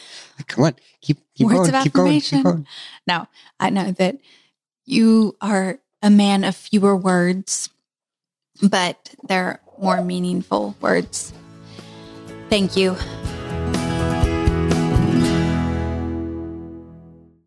come 0.47 0.65
on, 0.65 0.75
keep, 1.01 1.17
keep 1.35 1.47
Words 1.47 1.71
going, 1.71 1.75
of 1.75 1.83
keep 1.83 1.93
going, 1.93 2.21
keep 2.21 2.43
going. 2.43 2.67
No, 3.07 3.27
I 3.59 3.69
know 3.69 3.91
that 3.91 4.17
you 4.85 5.35
are 5.41 5.79
a 6.01 6.09
man 6.09 6.43
of 6.43 6.55
fewer 6.55 6.95
words, 6.95 7.69
but 8.61 9.15
they're 9.27 9.61
more 9.79 10.01
meaningful 10.01 10.75
words. 10.81 11.33
Thank 12.49 12.75
you. 12.77 12.95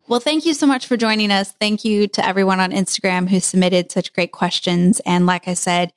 Well, 0.07 0.21
thank 0.21 0.45
you 0.45 0.53
so 0.53 0.65
much 0.65 0.87
for 0.87 0.95
joining 0.95 1.31
us. 1.31 1.51
Thank 1.51 1.83
you 1.83 2.07
to 2.07 2.25
everyone 2.25 2.61
on 2.61 2.71
Instagram 2.71 3.27
who 3.27 3.41
submitted 3.41 3.91
such 3.91 4.13
great 4.13 4.31
questions. 4.31 5.01
And 5.05 5.25
like 5.25 5.49
I 5.49 5.53
said, 5.53 5.91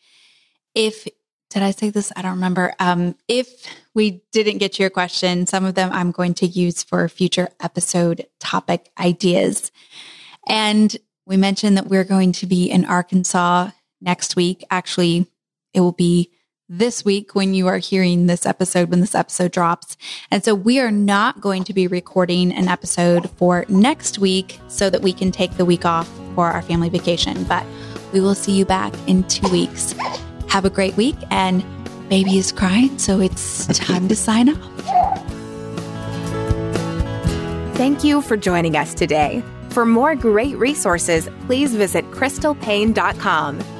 if 0.75 1.07
did 1.51 1.63
I 1.63 1.73
say 1.73 1.91
this? 1.91 2.13
I 2.17 2.23
don't 2.23 2.33
remember. 2.33 2.73
Um, 2.79 3.17
if 3.29 3.67
we 3.93 4.23
didn't 4.33 4.59
get 4.59 4.73
to 4.75 4.83
your 4.83 4.91
question, 4.91 5.47
some 5.47 5.65
of 5.65 5.75
them 5.75 5.91
I'm 5.93 6.13
going 6.13 6.35
to 6.35 6.47
use 6.47 6.83
for 6.83 7.09
future 7.09 7.49
episode 7.61 8.27
topic 8.39 8.91
ideas. 8.99 9.73
And 10.49 10.97
we 11.27 11.37
mentioned 11.37 11.77
that 11.77 11.89
we're 11.89 12.05
going 12.05 12.33
to 12.33 12.47
be 12.47 12.71
in 12.71 12.85
Arkansas 12.85 13.71
next 14.01 14.37
week. 14.37 14.65
Actually, 14.71 15.27
it 15.75 15.81
will 15.81 15.93
be 15.93 16.31
this 16.69 17.05
week 17.05 17.35
when 17.35 17.53
you 17.53 17.67
are 17.67 17.79
hearing 17.79 18.27
this 18.27 18.47
episode, 18.47 18.91
when 18.91 19.01
this 19.01 19.17
episode 19.17 19.51
drops. 19.51 19.97
And 20.31 20.45
so 20.45 20.55
we 20.55 20.79
are 20.79 20.93
not 20.93 21.41
going 21.41 21.65
to 21.65 21.75
be 21.75 21.89
recording 21.89 22.53
an 22.53 22.69
episode 22.69 23.29
for 23.31 23.65
next 23.69 24.21
week 24.21 24.61
so 24.69 24.89
that 24.89 25.03
we 25.03 25.13
can 25.13 25.33
take 25.33 25.57
the 25.57 25.65
week 25.65 25.85
off 25.85 26.09
for 26.37 26.47
our 26.47 26.63
family 26.63 26.89
vacation. 26.89 27.43
But 27.45 27.67
we 28.13 28.21
will 28.21 28.37
see 28.37 28.53
you 28.53 28.65
back 28.65 28.95
in 29.09 29.25
two 29.25 29.49
weeks. 29.51 29.97
Have 30.51 30.65
a 30.65 30.71
great 30.71 30.97
week. 30.97 31.17
And 31.31 31.65
baby 32.09 32.39
is 32.39 32.53
crying, 32.53 32.99
so 32.99 33.21
it's 33.21 33.67
time 33.79 34.09
to 34.09 34.17
sign 34.17 34.51
off. 34.51 34.71
Thank 37.77 38.05
you 38.05 38.21
for 38.21 38.37
joining 38.37 38.77
us 38.77 38.93
today. 38.93 39.43
For 39.71 39.87
more 39.87 40.15
great 40.15 40.57
resources, 40.59 41.29
please 41.47 41.75
visit 41.75 42.05
crystalpaine.com. 42.11 43.80